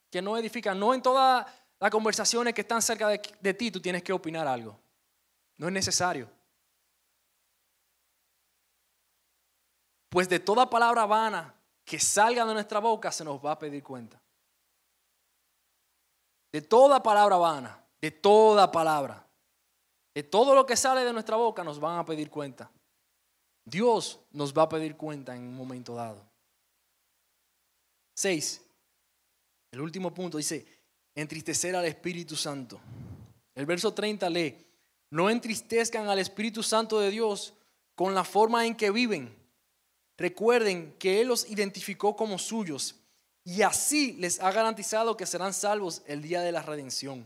Que 0.09 0.21
no 0.21 0.37
edifican. 0.37 0.79
No 0.79 0.93
en 0.93 1.01
todas 1.01 1.45
las 1.79 1.91
conversaciones 1.91 2.53
que 2.53 2.61
están 2.61 2.81
cerca 2.81 3.07
de, 3.09 3.21
de 3.39 3.53
ti 3.53 3.71
tú 3.71 3.81
tienes 3.81 4.03
que 4.03 4.13
opinar 4.13 4.47
algo. 4.47 4.79
No 5.59 5.67
es 5.67 5.73
necesario. 5.73 6.27
Pues 10.09 10.27
de 10.27 10.39
toda 10.39 10.69
palabra 10.69 11.05
vana 11.05 11.53
que 11.85 11.99
salga 11.99 12.45
de 12.45 12.53
nuestra 12.53 12.79
boca 12.79 13.11
se 13.11 13.23
nos 13.23 13.43
va 13.45 13.51
a 13.51 13.59
pedir 13.59 13.83
cuenta. 13.83 14.19
De 16.51 16.61
toda 16.61 17.03
palabra 17.03 17.35
vana, 17.35 17.85
de 18.01 18.09
toda 18.09 18.71
palabra, 18.71 19.27
de 20.15 20.23
todo 20.23 20.55
lo 20.55 20.65
que 20.65 20.75
sale 20.75 21.03
de 21.03 21.13
nuestra 21.13 21.35
boca 21.35 21.63
nos 21.63 21.79
van 21.79 21.99
a 21.99 22.05
pedir 22.05 22.29
cuenta. 22.29 22.71
Dios 23.65 24.19
nos 24.31 24.53
va 24.53 24.63
a 24.63 24.69
pedir 24.69 24.95
cuenta 24.95 25.35
en 25.35 25.43
un 25.43 25.55
momento 25.55 25.93
dado. 25.93 26.25
Seis. 28.15 28.65
El 29.71 29.81
último 29.81 30.11
punto 30.13 30.37
dice, 30.37 30.65
entristecer 31.13 31.75
al 31.75 31.85
Espíritu 31.85 32.35
Santo. 32.35 32.79
El 33.53 33.65
verso 33.65 33.93
30 33.93 34.29
lee, 34.29 34.68
no 35.11 35.29
entristezcan 35.29 36.07
al 36.07 36.19
Espíritu 36.19 36.63
Santo 36.63 36.99
de 36.99 37.11
Dios 37.11 37.53
con 37.95 38.13
la 38.15 38.23
forma 38.23 38.65
en 38.65 38.75
que 38.75 38.91
viven 38.91 39.39
Recuerden 40.19 40.97
que 40.99 41.21
Él 41.21 41.29
los 41.29 41.49
identificó 41.49 42.13
como 42.13 42.37
suyos 42.37 42.93
y 43.45 43.61
así 43.61 44.11
les 44.17 44.41
ha 44.41 44.51
garantizado 44.51 45.15
que 45.15 45.25
serán 45.25 45.53
salvos 45.53 46.03
el 46.05 46.21
día 46.21 46.41
de 46.41 46.51
la 46.51 46.61
redención. 46.61 47.25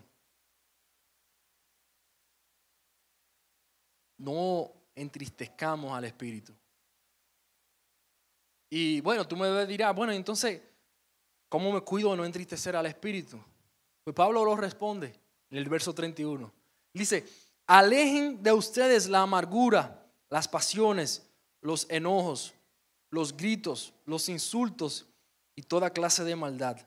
No 4.20 4.72
entristezcamos 4.94 5.92
al 5.92 6.06
Espíritu. 6.06 6.54
Y 8.70 9.02
bueno, 9.02 9.28
tú 9.28 9.38
me 9.38 9.66
dirás, 9.66 9.96
bueno, 9.96 10.14
entonces, 10.14 10.62
¿cómo 11.50 11.72
me 11.72 11.82
cuido 11.82 12.12
de 12.12 12.18
no 12.18 12.26
entristecer 12.26 12.76
al 12.76 12.86
Espíritu? 12.86 13.44
Pues 14.04 14.16
Pablo 14.16 14.46
lo 14.46 14.56
responde 14.56 15.20
en 15.50 15.58
el 15.58 15.68
verso 15.68 15.96
31. 15.96 16.54
Dice, 16.94 17.26
alejen 17.68 18.42
de 18.42 18.54
ustedes 18.54 19.08
la 19.08 19.22
amargura, 19.22 20.06
las 20.30 20.48
pasiones, 20.48 21.30
los 21.62 21.86
enojos 21.90 22.54
los 23.14 23.38
gritos, 23.38 23.94
los 24.06 24.28
insultos 24.28 25.06
y 25.56 25.62
toda 25.62 25.92
clase 25.92 26.24
de 26.24 26.36
maldad. 26.36 26.80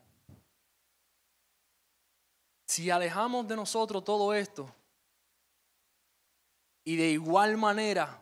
Si 2.67 2.91
alejamos 2.91 3.47
de 3.47 3.55
nosotros 3.55 4.03
todo 4.03 4.35
esto 4.35 4.69
y 6.83 6.97
de 6.97 7.11
igual 7.11 7.57
manera 7.57 8.21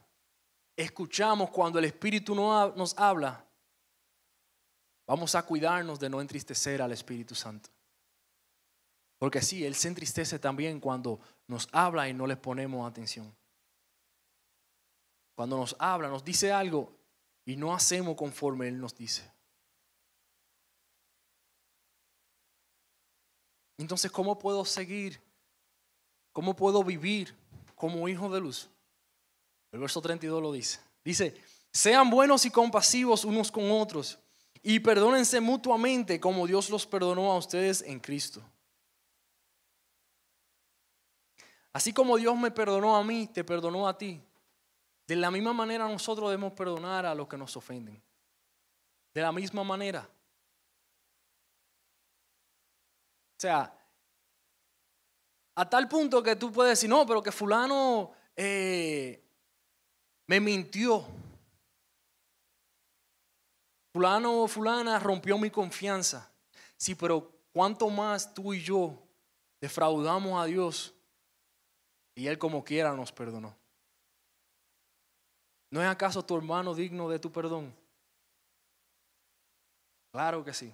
escuchamos 0.76 1.48
cuando 1.48 1.78
el 1.78 1.86
Espíritu 1.86 2.34
nos 2.34 2.94
habla, 2.98 3.42
vamos 5.06 5.34
a 5.34 5.42
cuidarnos 5.42 5.98
de 5.98 6.10
no 6.10 6.20
entristecer 6.20 6.82
al 6.82 6.92
Espíritu 6.92 7.34
Santo. 7.34 7.70
Porque 9.24 9.40
sí, 9.40 9.64
Él 9.64 9.74
se 9.74 9.88
entristece 9.88 10.38
también 10.38 10.80
cuando 10.80 11.18
nos 11.46 11.66
habla 11.72 12.06
y 12.06 12.12
no 12.12 12.26
le 12.26 12.36
ponemos 12.36 12.86
atención. 12.86 13.34
Cuando 15.34 15.56
nos 15.56 15.74
habla, 15.78 16.08
nos 16.08 16.22
dice 16.22 16.52
algo 16.52 16.92
y 17.46 17.56
no 17.56 17.74
hacemos 17.74 18.16
conforme 18.16 18.68
Él 18.68 18.78
nos 18.78 18.94
dice. 18.94 19.32
Entonces, 23.78 24.12
¿cómo 24.12 24.38
puedo 24.38 24.62
seguir? 24.66 25.18
¿Cómo 26.30 26.54
puedo 26.54 26.84
vivir 26.84 27.34
como 27.76 28.06
hijo 28.06 28.28
de 28.28 28.42
luz? 28.42 28.68
El 29.72 29.80
verso 29.80 30.02
32 30.02 30.42
lo 30.42 30.52
dice. 30.52 30.80
Dice, 31.02 31.34
sean 31.72 32.10
buenos 32.10 32.44
y 32.44 32.50
compasivos 32.50 33.24
unos 33.24 33.50
con 33.50 33.70
otros 33.70 34.18
y 34.62 34.80
perdónense 34.80 35.40
mutuamente 35.40 36.20
como 36.20 36.46
Dios 36.46 36.68
los 36.68 36.86
perdonó 36.86 37.32
a 37.32 37.38
ustedes 37.38 37.80
en 37.80 38.00
Cristo. 38.00 38.42
Así 41.74 41.92
como 41.92 42.16
Dios 42.16 42.36
me 42.38 42.52
perdonó 42.52 42.96
a 42.96 43.02
mí, 43.02 43.26
te 43.26 43.42
perdonó 43.42 43.88
a 43.88 43.98
ti. 43.98 44.22
De 45.08 45.16
la 45.16 45.30
misma 45.30 45.52
manera 45.52 45.88
nosotros 45.88 46.30
debemos 46.30 46.52
perdonar 46.52 47.04
a 47.04 47.14
los 47.14 47.26
que 47.26 47.36
nos 47.36 47.56
ofenden. 47.56 48.00
De 49.12 49.20
la 49.20 49.32
misma 49.32 49.64
manera. 49.64 50.08
O 53.36 53.40
sea, 53.40 53.76
a 55.56 55.68
tal 55.68 55.88
punto 55.88 56.22
que 56.22 56.36
tú 56.36 56.52
puedes 56.52 56.78
decir, 56.78 56.88
no, 56.88 57.04
pero 57.04 57.20
que 57.20 57.32
fulano 57.32 58.12
eh, 58.36 59.20
me 60.28 60.38
mintió. 60.38 61.04
Fulano 63.92 64.42
o 64.42 64.48
fulana 64.48 65.00
rompió 65.00 65.36
mi 65.38 65.50
confianza. 65.50 66.30
Sí, 66.76 66.94
pero 66.94 67.32
¿cuánto 67.52 67.90
más 67.90 68.32
tú 68.32 68.54
y 68.54 68.62
yo 68.62 68.96
defraudamos 69.60 70.40
a 70.40 70.46
Dios? 70.46 70.93
Y 72.14 72.26
Él 72.26 72.38
como 72.38 72.64
quiera 72.64 72.92
nos 72.92 73.12
perdonó. 73.12 73.54
¿No 75.70 75.82
es 75.82 75.88
acaso 75.88 76.24
tu 76.24 76.36
hermano 76.36 76.74
digno 76.74 77.08
de 77.08 77.18
tu 77.18 77.32
perdón? 77.32 77.74
Claro 80.12 80.44
que 80.44 80.54
sí. 80.54 80.72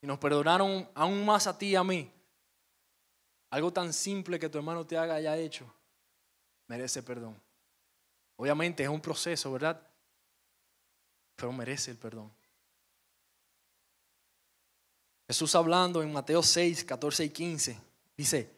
Y 0.00 0.06
nos 0.06 0.18
perdonaron 0.18 0.88
aún 0.94 1.24
más 1.24 1.46
a 1.46 1.56
ti 1.56 1.68
y 1.68 1.76
a 1.76 1.84
mí. 1.84 2.10
Algo 3.50 3.72
tan 3.72 3.92
simple 3.92 4.38
que 4.38 4.48
tu 4.48 4.58
hermano 4.58 4.84
te 4.84 4.96
haga 4.96 5.14
haya 5.14 5.36
hecho, 5.36 5.72
merece 6.66 7.02
perdón. 7.02 7.40
Obviamente 8.36 8.82
es 8.82 8.88
un 8.88 9.00
proceso, 9.00 9.52
¿verdad? 9.52 9.80
Pero 11.36 11.52
merece 11.52 11.92
el 11.92 11.98
perdón. 11.98 12.32
Jesús 15.28 15.54
hablando 15.54 16.02
en 16.02 16.12
Mateo 16.12 16.42
6, 16.42 16.84
14 16.84 17.24
y 17.24 17.30
15, 17.30 17.78
dice, 18.16 18.50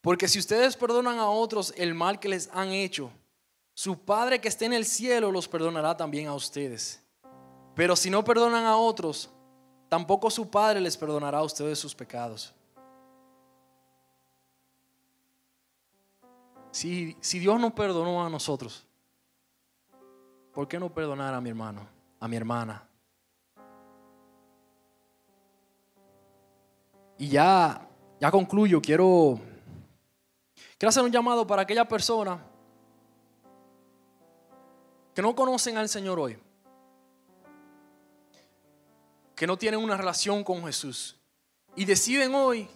porque 0.00 0.28
si 0.28 0.38
ustedes 0.38 0.76
perdonan 0.76 1.18
a 1.18 1.28
otros 1.28 1.72
el 1.76 1.94
mal 1.94 2.20
que 2.20 2.28
les 2.28 2.48
han 2.52 2.68
hecho, 2.68 3.10
su 3.74 3.98
Padre 3.98 4.40
que 4.40 4.48
esté 4.48 4.64
en 4.64 4.72
el 4.72 4.84
cielo 4.84 5.30
los 5.30 5.48
perdonará 5.48 5.96
también 5.96 6.26
a 6.26 6.34
ustedes. 6.34 7.02
Pero 7.74 7.94
si 7.94 8.10
no 8.10 8.24
perdonan 8.24 8.64
a 8.64 8.76
otros, 8.76 9.30
tampoco 9.88 10.30
su 10.30 10.50
Padre 10.50 10.80
les 10.80 10.96
perdonará 10.96 11.38
a 11.38 11.44
ustedes 11.44 11.78
sus 11.78 11.94
pecados. 11.94 12.52
Si, 16.70 17.16
si 17.20 17.38
Dios 17.38 17.58
no 17.60 17.74
perdonó 17.74 18.24
a 18.24 18.28
nosotros, 18.28 18.84
¿por 20.52 20.68
qué 20.68 20.78
no 20.78 20.92
perdonar 20.92 21.34
a 21.34 21.40
mi 21.40 21.48
hermano, 21.50 21.86
a 22.20 22.28
mi 22.28 22.36
hermana? 22.36 22.88
Y 27.16 27.28
ya, 27.28 27.88
ya 28.20 28.30
concluyo, 28.30 28.80
quiero, 28.80 29.40
Quiero 30.78 30.90
hacer 30.90 31.02
un 31.02 31.10
llamado 31.10 31.44
para 31.44 31.62
aquellas 31.62 31.88
personas 31.88 32.38
que 35.12 35.20
no 35.20 35.34
conocen 35.34 35.76
al 35.76 35.88
Señor 35.88 36.20
hoy, 36.20 36.38
que 39.34 39.46
no 39.46 39.58
tienen 39.58 39.80
una 39.80 39.96
relación 39.96 40.44
con 40.44 40.64
Jesús 40.64 41.16
y 41.74 41.84
deciden 41.84 42.32
hoy 42.32 42.68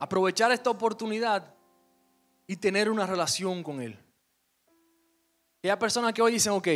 aprovechar 0.00 0.50
esta 0.50 0.70
oportunidad 0.70 1.54
y 2.48 2.56
tener 2.56 2.90
una 2.90 3.06
relación 3.06 3.62
con 3.62 3.80
Él. 3.80 3.96
Y 5.62 5.68
hay 5.68 5.76
personas 5.76 6.12
que 6.12 6.20
hoy 6.20 6.32
dicen, 6.32 6.52
ok, 6.52 6.68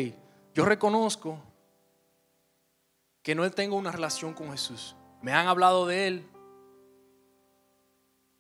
yo 0.55 0.65
reconozco 0.65 1.43
que 3.23 3.35
no 3.35 3.51
tengo 3.51 3.77
una 3.77 3.91
relación 3.91 4.33
con 4.33 4.53
Jesús. 4.53 4.95
Me 5.21 5.33
han 5.33 5.49
hablado 5.49 5.85
de 5.87 6.07
Él, 6.07 6.29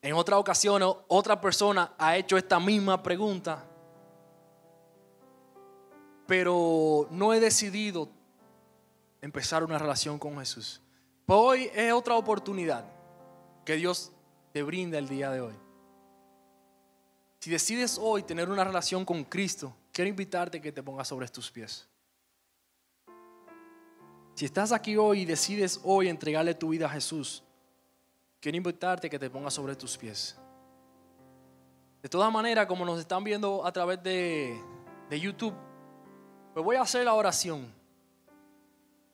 en 0.00 0.14
otra 0.14 0.38
ocasión, 0.38 0.82
otra 1.08 1.40
persona 1.40 1.94
ha 1.98 2.16
hecho 2.16 2.36
esta 2.36 2.60
misma 2.60 3.02
pregunta. 3.02 3.64
Pero 6.26 7.08
no 7.10 7.32
he 7.34 7.40
decidido 7.40 8.08
empezar 9.20 9.64
una 9.64 9.78
relación 9.78 10.18
con 10.18 10.38
Jesús. 10.38 10.80
Hoy 11.26 11.70
es 11.74 11.92
otra 11.92 12.14
oportunidad 12.14 12.84
que 13.64 13.76
Dios 13.76 14.12
te 14.52 14.62
brinda 14.62 14.98
el 14.98 15.08
día 15.08 15.30
de 15.30 15.40
hoy. 15.40 15.54
Si 17.40 17.50
decides 17.50 17.98
hoy 18.00 18.22
tener 18.22 18.48
una 18.48 18.64
relación 18.64 19.04
con 19.04 19.24
Cristo, 19.24 19.74
quiero 19.92 20.08
invitarte 20.08 20.58
a 20.58 20.60
que 20.60 20.72
te 20.72 20.82
pongas 20.82 21.08
sobre 21.08 21.28
tus 21.28 21.50
pies. 21.50 21.88
Si 24.34 24.44
estás 24.44 24.70
aquí 24.70 24.96
hoy 24.96 25.22
y 25.22 25.24
decides 25.24 25.80
hoy 25.82 26.08
entregarle 26.08 26.54
tu 26.54 26.68
vida 26.68 26.86
a 26.86 26.90
Jesús, 26.90 27.42
quiero 28.40 28.56
invitarte 28.56 29.10
que 29.10 29.18
te 29.18 29.30
pongas 29.30 29.54
sobre 29.54 29.76
tus 29.76 29.96
pies. 29.96 30.36
De 32.02 32.08
todas 32.08 32.32
maneras, 32.32 32.66
como 32.66 32.84
nos 32.84 33.00
están 33.00 33.24
viendo 33.24 33.64
a 33.66 33.72
través 33.72 34.02
de, 34.02 34.60
de 35.10 35.20
YouTube, 35.20 35.54
pues 36.54 36.64
voy 36.64 36.76
a 36.76 36.82
hacer 36.82 37.04
la 37.04 37.14
oración. 37.14 37.72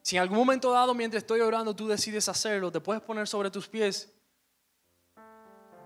Si 0.02 0.16
en 0.16 0.22
algún 0.22 0.36
momento 0.36 0.70
dado, 0.70 0.94
mientras 0.94 1.22
estoy 1.22 1.40
orando, 1.40 1.74
tú 1.74 1.88
decides 1.88 2.28
hacerlo, 2.28 2.70
te 2.70 2.80
puedes 2.80 3.02
poner 3.02 3.26
sobre 3.26 3.50
tus 3.50 3.66
pies 3.68 4.12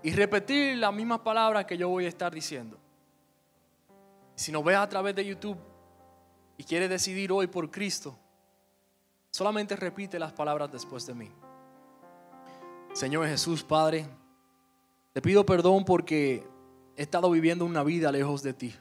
y 0.03 0.11
repetir 0.11 0.77
las 0.77 0.93
mismas 0.93 1.19
palabras 1.19 1.65
que 1.65 1.77
yo 1.77 1.87
voy 1.89 2.05
a 2.05 2.09
estar 2.09 2.33
diciendo. 2.33 2.77
Si 4.35 4.51
nos 4.51 4.63
ves 4.63 4.77
a 4.77 4.87
través 4.87 5.15
de 5.15 5.25
YouTube 5.25 5.57
y 6.57 6.63
quieres 6.63 6.89
decidir 6.89 7.31
hoy 7.31 7.47
por 7.47 7.69
Cristo, 7.71 8.17
solamente 9.31 9.75
repite 9.75 10.19
las 10.19 10.33
palabras 10.33 10.71
después 10.71 11.05
de 11.05 11.13
mí. 11.13 11.31
Señor 12.99 13.25
Jesús, 13.27 13.63
Padre, 13.63 14.05
te 15.13 15.21
pido 15.21 15.45
perdón 15.45 15.85
porque 15.85 16.45
he 16.97 17.01
estado 17.01 17.31
viviendo 17.31 17.63
una 17.63 17.81
vida 17.81 18.11
lejos 18.11 18.43
de 18.43 18.53
ti. 18.53 18.75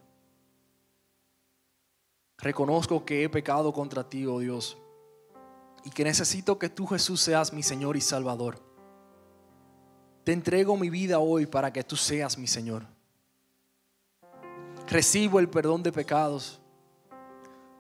Reconozco 2.38 3.04
que 3.04 3.22
he 3.22 3.28
pecado 3.28 3.72
contra 3.72 4.08
ti, 4.08 4.26
oh 4.26 4.40
Dios, 4.40 4.76
y 5.84 5.90
que 5.90 6.02
necesito 6.02 6.58
que 6.58 6.68
tú 6.68 6.84
Jesús 6.88 7.20
seas 7.20 7.52
mi 7.52 7.62
Señor 7.62 7.96
y 7.96 8.00
Salvador. 8.00 8.60
Te 10.24 10.32
entrego 10.32 10.76
mi 10.76 10.90
vida 10.90 11.20
hoy 11.20 11.46
para 11.46 11.72
que 11.72 11.84
tú 11.84 11.94
seas 11.94 12.36
mi 12.38 12.48
Señor. 12.48 12.84
Recibo 14.88 15.38
el 15.38 15.48
perdón 15.48 15.84
de 15.84 15.92
pecados. 15.92 16.60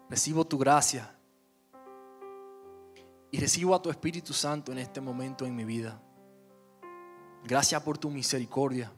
Recibo 0.08 0.46
tu 0.46 0.56
gracia. 0.56 1.12
Y 3.32 3.40
recibo 3.40 3.74
a 3.74 3.82
tu 3.82 3.90
Espíritu 3.90 4.32
Santo 4.32 4.70
en 4.70 4.78
este 4.78 5.00
momento 5.00 5.44
en 5.44 5.56
mi 5.56 5.64
vida. 5.64 6.00
Gracias 7.48 7.82
por 7.82 7.96
tu 7.96 8.10
misericordia. 8.10 8.92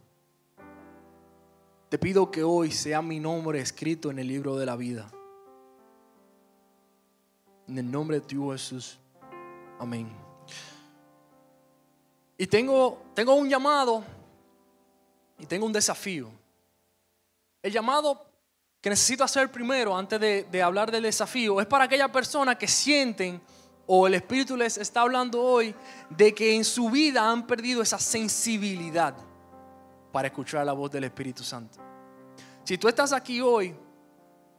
Te 1.88 1.96
pido 1.98 2.32
que 2.32 2.42
hoy 2.42 2.72
sea 2.72 3.00
mi 3.00 3.20
nombre 3.20 3.60
escrito 3.60 4.10
en 4.10 4.18
el 4.18 4.26
libro 4.26 4.56
de 4.56 4.66
la 4.66 4.74
vida. 4.74 5.08
En 7.68 7.78
el 7.78 7.88
nombre 7.88 8.18
de 8.18 8.26
tu 8.26 8.50
Jesús. 8.50 8.98
Amén. 9.78 10.12
Y 12.36 12.44
tengo, 12.48 13.00
tengo 13.14 13.34
un 13.34 13.48
llamado 13.48 14.02
y 15.38 15.46
tengo 15.46 15.64
un 15.64 15.72
desafío. 15.72 16.28
El 17.62 17.70
llamado 17.70 18.20
que 18.80 18.90
necesito 18.90 19.22
hacer 19.22 19.48
primero, 19.52 19.96
antes 19.96 20.18
de, 20.18 20.42
de 20.50 20.60
hablar 20.60 20.90
del 20.90 21.04
desafío, 21.04 21.60
es 21.60 21.68
para 21.68 21.84
aquellas 21.84 22.10
personas 22.10 22.56
que 22.56 22.66
sienten 22.66 23.40
o 23.92 24.06
el 24.06 24.14
Espíritu 24.14 24.56
les 24.56 24.78
está 24.78 25.00
hablando 25.00 25.42
hoy 25.42 25.74
de 26.10 26.32
que 26.32 26.54
en 26.54 26.64
su 26.64 26.90
vida 26.90 27.28
han 27.28 27.44
perdido 27.44 27.82
esa 27.82 27.98
sensibilidad 27.98 29.16
para 30.12 30.28
escuchar 30.28 30.64
la 30.64 30.72
voz 30.72 30.92
del 30.92 31.02
Espíritu 31.02 31.42
Santo. 31.42 31.78
Si 32.62 32.78
tú 32.78 32.86
estás 32.86 33.12
aquí 33.12 33.40
hoy 33.40 33.74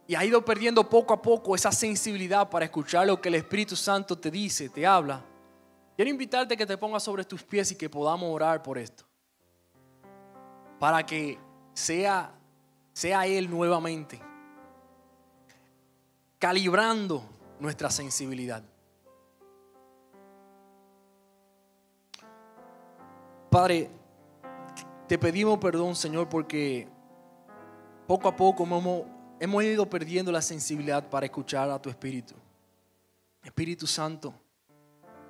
y 0.06 0.14
has 0.14 0.24
ido 0.24 0.44
perdiendo 0.44 0.86
poco 0.86 1.14
a 1.14 1.22
poco 1.22 1.54
esa 1.54 1.72
sensibilidad 1.72 2.50
para 2.50 2.66
escuchar 2.66 3.06
lo 3.06 3.22
que 3.22 3.30
el 3.30 3.36
Espíritu 3.36 3.74
Santo 3.74 4.18
te 4.18 4.30
dice, 4.30 4.68
te 4.68 4.86
habla, 4.86 5.24
Quiero 5.96 6.10
invitarte 6.10 6.52
a 6.54 6.56
que 6.56 6.66
te 6.66 6.76
pongas 6.76 7.02
sobre 7.02 7.24
tus 7.24 7.42
pies 7.42 7.72
y 7.72 7.76
que 7.76 7.88
podamos 7.88 8.28
orar 8.34 8.62
por 8.62 8.76
esto. 8.76 9.04
Para 10.78 11.06
que 11.06 11.38
sea, 11.72 12.34
sea 12.92 13.26
Él 13.26 13.48
nuevamente 13.48 14.20
calibrando 16.38 17.22
nuestra 17.60 17.90
sensibilidad. 17.90 18.62
Padre, 23.52 23.90
te 25.06 25.18
pedimos 25.18 25.58
perdón, 25.58 25.94
Señor, 25.94 26.26
porque 26.26 26.88
poco 28.06 28.26
a 28.26 28.34
poco 28.34 28.64
hemos, 28.64 29.02
hemos 29.40 29.62
ido 29.62 29.90
perdiendo 29.90 30.32
la 30.32 30.40
sensibilidad 30.40 31.06
para 31.10 31.26
escuchar 31.26 31.68
a 31.68 31.78
tu 31.78 31.90
Espíritu. 31.90 32.34
Espíritu 33.44 33.86
Santo. 33.86 34.32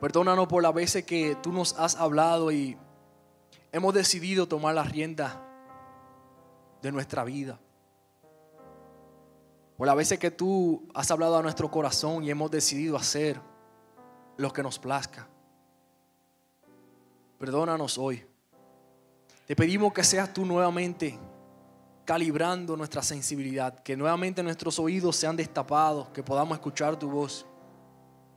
Perdónanos 0.01 0.47
por 0.47 0.63
las 0.63 0.73
veces 0.73 1.05
que 1.05 1.37
tú 1.43 1.51
nos 1.51 1.77
has 1.77 1.97
hablado 1.97 2.53
y 2.53 2.79
hemos 3.73 3.93
decidido 3.93 4.47
tomar 4.47 4.77
la 4.77 4.85
rienda 4.85 5.45
de 6.81 6.93
nuestra 6.93 7.25
vida. 7.25 7.59
Por 9.77 9.89
las 9.89 9.97
veces 9.97 10.21
que 10.21 10.31
tú 10.31 10.87
has 10.95 11.11
hablado 11.11 11.39
a 11.39 11.43
nuestro 11.43 11.73
corazón 11.73 12.23
y 12.23 12.31
hemos 12.31 12.53
decidido 12.53 12.97
hacer 12.97 13.41
lo 14.37 14.53
que 14.53 14.63
nos 14.63 14.79
plazca. 14.79 15.29
Perdónanos 17.43 17.99
hoy. 17.99 18.25
Te 19.49 19.57
pedimos 19.57 19.93
que 19.93 20.05
seas 20.05 20.33
tú 20.33 20.47
nuevamente 20.47 21.19
calibrando 22.05 22.77
nuestra 22.77 23.03
sensibilidad, 23.03 23.83
que 23.83 23.97
nuevamente 23.97 24.45
nuestros 24.45 24.79
oídos 24.79 25.17
sean 25.17 25.35
destapados, 25.35 26.07
que 26.11 26.23
podamos 26.23 26.57
escuchar 26.57 26.97
tu 26.97 27.11
voz 27.11 27.45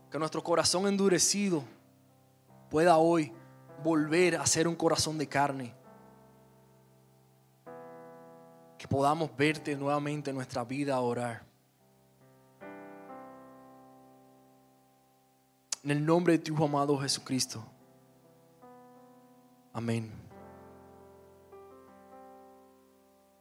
que 0.10 0.18
nuestro 0.18 0.44
corazón 0.44 0.88
endurecido 0.88 1.64
pueda 2.72 2.98
hoy 2.98 3.32
volver 3.84 4.38
a 4.38 4.46
ser 4.48 4.68
un 4.68 4.76
corazón 4.76 5.20
de 5.20 5.28
carne. 5.28 5.72
Que 8.76 8.88
podamos 8.88 9.30
verte 9.38 9.76
nuevamente 9.76 10.32
en 10.32 10.36
nuestra 10.36 10.64
vida 10.64 10.96
a 10.96 11.02
orar. 11.02 11.46
En 15.84 15.92
el 15.92 16.04
nombre 16.04 16.34
de 16.34 16.40
tu 16.40 16.66
amado 16.66 16.98
Jesucristo. 16.98 17.64
Amén. 19.76 20.12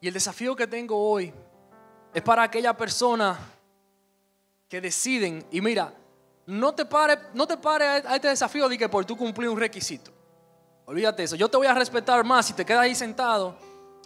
Y 0.01 0.09
el 0.09 0.13
desafío 0.13 0.55
que 0.55 0.67
tengo 0.67 0.99
hoy 0.99 1.33
es 2.13 2.23
para 2.23 2.43
aquella 2.43 2.77
persona 2.77 3.39
que 4.69 4.81
deciden, 4.81 5.47
y 5.51 5.61
mira, 5.61 5.95
no 6.47 6.75
te 6.75 6.85
pares 6.85 7.19
no 7.33 7.47
te 7.47 7.57
pare 7.57 7.87
a 7.87 8.17
este 8.17 8.29
desafío 8.29 8.69
de 8.69 8.77
que 8.77 8.89
por 8.89 9.05
tú 9.07 9.17
cumplir 9.17 9.49
un 9.49 9.59
requisito. 9.59 10.11
Olvídate 10.85 11.23
eso. 11.23 11.37
Yo 11.37 11.49
te 11.49 11.57
voy 11.57 11.67
a 11.67 11.75
respetar 11.75 12.23
más 12.25 12.47
si 12.47 12.53
te 12.53 12.67
quedas 12.67 12.83
ahí 12.83 12.95
sentado 12.95 13.57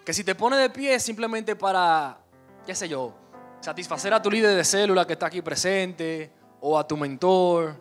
que 0.09 0.14
si 0.14 0.24
te 0.24 0.35
pones 0.35 0.59
de 0.59 0.70
pie 0.70 0.99
simplemente 0.99 1.55
para, 1.55 2.18
qué 2.64 2.74
sé 2.74 2.89
yo, 2.89 3.12
satisfacer 3.61 4.14
a 4.14 4.22
tu 4.22 4.31
líder 4.31 4.57
de 4.57 4.64
célula 4.64 5.07
que 5.07 5.12
está 5.14 5.26
aquí 5.26 5.43
presente, 5.43 6.31
o 6.61 6.79
a 6.79 6.89
tu 6.89 6.97
mentor, 6.97 7.74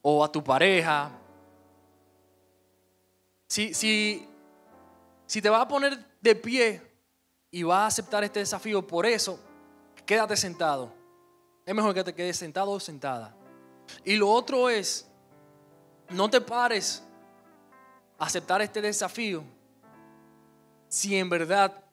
o 0.00 0.24
a 0.24 0.30
tu 0.30 0.44
pareja. 0.44 1.10
Si, 3.48 3.74
si, 3.74 4.28
si 5.26 5.40
te 5.40 5.48
vas 5.48 5.62
a 5.62 5.68
poner 5.68 5.98
de 6.20 6.34
pie 6.34 6.82
y 7.50 7.62
vas 7.62 7.78
a 7.78 7.86
aceptar 7.86 8.24
este 8.24 8.40
desafío 8.40 8.86
por 8.86 9.06
eso, 9.06 9.38
quédate 10.04 10.36
sentado. 10.36 10.92
Es 11.64 11.74
mejor 11.74 11.94
que 11.94 12.04
te 12.04 12.14
quedes 12.14 12.36
sentado 12.36 12.70
o 12.70 12.80
sentada. 12.80 13.34
Y 14.04 14.16
lo 14.16 14.30
otro 14.30 14.68
es, 14.68 15.06
no 16.10 16.28
te 16.28 16.40
pares 16.40 17.02
a 18.18 18.26
aceptar 18.26 18.62
este 18.62 18.80
desafío 18.80 19.44
si 20.88 21.16
en 21.16 21.28
verdad 21.28 21.84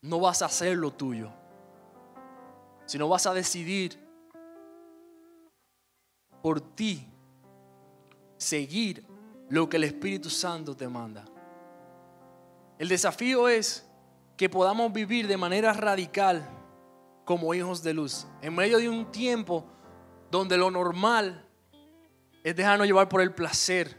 no 0.00 0.20
vas 0.20 0.42
a 0.42 0.46
hacer 0.46 0.76
lo 0.76 0.90
tuyo. 0.92 1.30
Si 2.86 2.98
no 2.98 3.08
vas 3.08 3.26
a 3.26 3.34
decidir 3.34 3.98
por 6.42 6.60
ti 6.60 7.06
seguir 8.36 9.04
lo 9.52 9.68
que 9.68 9.76
el 9.76 9.84
Espíritu 9.84 10.30
Santo 10.30 10.74
te 10.74 10.88
manda. 10.88 11.26
El 12.78 12.88
desafío 12.88 13.50
es 13.50 13.86
que 14.34 14.48
podamos 14.48 14.90
vivir 14.90 15.28
de 15.28 15.36
manera 15.36 15.74
radical 15.74 16.42
como 17.26 17.52
hijos 17.52 17.82
de 17.82 17.92
luz, 17.92 18.26
en 18.40 18.54
medio 18.54 18.78
de 18.78 18.88
un 18.88 19.12
tiempo 19.12 19.66
donde 20.30 20.56
lo 20.56 20.70
normal 20.70 21.46
es 22.42 22.56
dejarnos 22.56 22.86
llevar 22.86 23.10
por 23.10 23.20
el 23.20 23.34
placer, 23.34 23.94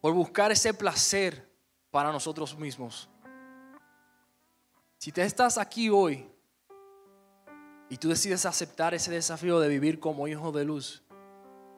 por 0.00 0.14
buscar 0.14 0.50
ese 0.50 0.72
placer 0.72 1.52
para 1.90 2.10
nosotros 2.10 2.56
mismos. 2.56 3.10
Si 4.96 5.12
te 5.12 5.22
estás 5.24 5.58
aquí 5.58 5.90
hoy 5.90 6.26
y 7.90 7.98
tú 7.98 8.08
decides 8.08 8.46
aceptar 8.46 8.94
ese 8.94 9.10
desafío 9.10 9.60
de 9.60 9.68
vivir 9.68 10.00
como 10.00 10.26
hijo 10.26 10.52
de 10.52 10.64
luz, 10.64 11.02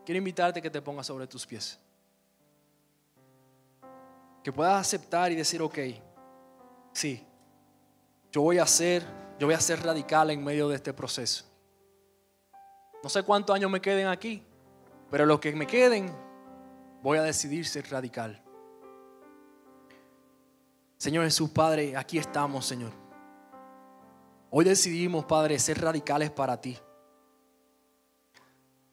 quiero 0.07 0.19
invitarte 0.19 0.61
a 0.61 0.63
que 0.63 0.71
te 0.71 0.81
pongas 0.81 1.09
sobre 1.09 1.27
tus 1.27 1.45
pies. 1.45 1.81
Que 4.49 4.53
puedas 4.55 4.81
aceptar 4.81 5.31
y 5.31 5.35
decir, 5.35 5.61
ok, 5.61 5.79
sí, 6.95 7.23
yo 8.33 8.41
voy 8.41 8.57
a 8.59 8.67
ser, 8.67 9.05
yo 9.39 9.47
voy 9.47 9.55
a 9.55 9.61
ser 9.61 9.85
radical 9.85 10.31
en 10.31 10.43
medio 10.43 10.71
de 10.71 10.77
este 10.77 10.95
proceso. 10.95 11.45
No 13.03 13.11
sé 13.11 13.23
cuántos 13.25 13.55
años 13.55 13.71
me 13.71 13.79
queden 13.79 14.07
aquí, 14.07 14.43
pero 15.11 15.27
los 15.27 15.39
que 15.39 15.53
me 15.53 15.67
queden, 15.67 16.11
voy 17.03 17.19
a 17.19 17.25
decidir 17.25 17.67
ser 17.67 17.91
radical. 17.91 18.43
Señor 20.97 21.25
Jesús, 21.25 21.51
Padre, 21.51 21.95
aquí 21.95 22.17
estamos, 22.17 22.65
Señor. 22.65 22.93
Hoy 24.49 24.65
decidimos, 24.65 25.27
Padre, 25.27 25.59
ser 25.59 25.79
radicales 25.79 26.31
para 26.31 26.59
ti. 26.59 26.79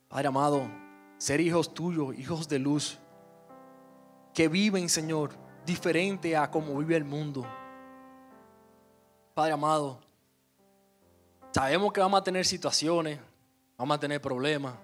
Padre 0.10 0.28
amado, 0.28 0.70
ser 1.18 1.40
hijos 1.40 1.74
tuyos, 1.74 2.14
hijos 2.20 2.50
de 2.50 2.60
luz, 2.60 3.00
que 4.34 4.50
viven, 4.50 4.90
Señor, 4.90 5.45
diferente 5.66 6.36
a 6.36 6.50
como 6.50 6.78
vive 6.78 6.96
el 6.96 7.06
mundo. 7.06 7.46
Padre 9.34 9.54
amado, 9.54 10.00
sabemos 11.52 11.92
que 11.92 12.00
vamos 12.00 12.22
a 12.22 12.24
tener 12.24 12.46
situaciones, 12.46 13.20
vamos 13.78 13.98
a 13.98 14.00
tener 14.00 14.22
problemas. 14.22 14.76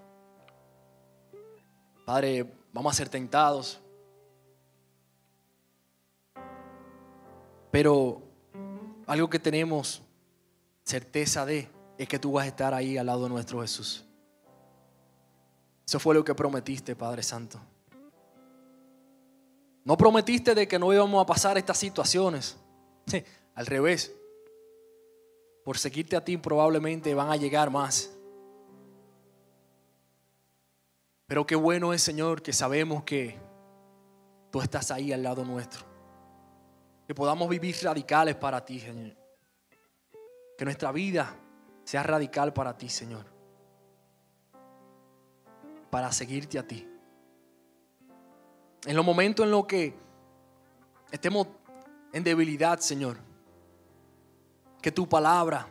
Padre, 2.05 2.51
vamos 2.73 2.93
a 2.93 2.97
ser 2.97 3.09
tentados. 3.09 3.79
Pero 7.69 8.21
algo 9.07 9.29
que 9.29 9.39
tenemos 9.39 10.01
certeza 10.83 11.45
de 11.45 11.69
es 11.97 12.07
que 12.07 12.19
tú 12.19 12.33
vas 12.33 12.45
a 12.45 12.47
estar 12.47 12.73
ahí 12.73 12.97
al 12.97 13.05
lado 13.05 13.23
de 13.23 13.29
nuestro 13.29 13.61
Jesús. 13.61 14.03
Eso 15.85 15.99
fue 15.99 16.15
lo 16.15 16.23
que 16.23 16.35
prometiste, 16.35 16.95
Padre 16.95 17.23
Santo. 17.23 17.59
No 19.83 19.97
prometiste 19.97 20.53
de 20.53 20.67
que 20.67 20.77
no 20.77 20.93
íbamos 20.93 21.21
a 21.21 21.25
pasar 21.25 21.57
estas 21.57 21.77
situaciones. 21.77 22.57
al 23.55 23.65
revés. 23.65 24.13
Por 25.63 25.77
seguirte 25.77 26.15
a 26.15 26.23
ti 26.23 26.37
probablemente 26.37 27.13
van 27.13 27.29
a 27.29 27.35
llegar 27.35 27.69
más. 27.69 28.11
Pero 31.27 31.45
qué 31.45 31.55
bueno 31.55 31.93
es, 31.93 32.01
Señor, 32.01 32.41
que 32.41 32.51
sabemos 32.51 33.03
que 33.03 33.37
tú 34.49 34.61
estás 34.61 34.91
ahí 34.91 35.13
al 35.13 35.23
lado 35.23 35.45
nuestro. 35.45 35.85
Que 37.07 37.15
podamos 37.15 37.47
vivir 37.47 37.75
radicales 37.81 38.35
para 38.35 38.65
ti, 38.65 38.79
Señor. 38.79 39.15
Que 40.57 40.65
nuestra 40.65 40.91
vida 40.91 41.35
sea 41.83 42.03
radical 42.03 42.53
para 42.53 42.77
ti, 42.77 42.89
Señor. 42.89 43.25
Para 45.89 46.11
seguirte 46.11 46.59
a 46.59 46.67
ti. 46.67 46.90
En 48.85 48.95
los 48.95 49.05
momentos 49.05 49.45
en 49.45 49.51
los 49.51 49.65
que 49.65 49.93
estemos 51.11 51.47
en 52.13 52.23
debilidad, 52.23 52.79
Señor. 52.79 53.17
Que 54.81 54.91
tu 54.91 55.07
palabra 55.07 55.67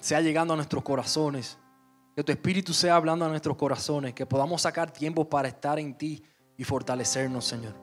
sea 0.00 0.20
llegando 0.20 0.54
a 0.54 0.56
nuestros 0.56 0.82
corazones. 0.82 1.58
Que 2.14 2.22
tu 2.22 2.30
espíritu 2.30 2.72
sea 2.72 2.96
hablando 2.96 3.24
a 3.24 3.28
nuestros 3.28 3.56
corazones. 3.56 4.14
Que 4.14 4.26
podamos 4.26 4.62
sacar 4.62 4.92
tiempo 4.92 5.28
para 5.28 5.48
estar 5.48 5.78
en 5.78 5.96
ti 5.96 6.22
y 6.56 6.64
fortalecernos, 6.64 7.44
Señor. 7.44 7.74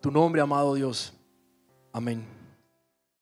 Tu 0.00 0.10
nombre, 0.10 0.40
amado 0.40 0.74
Dios. 0.74 1.14
Amén. 1.92 2.45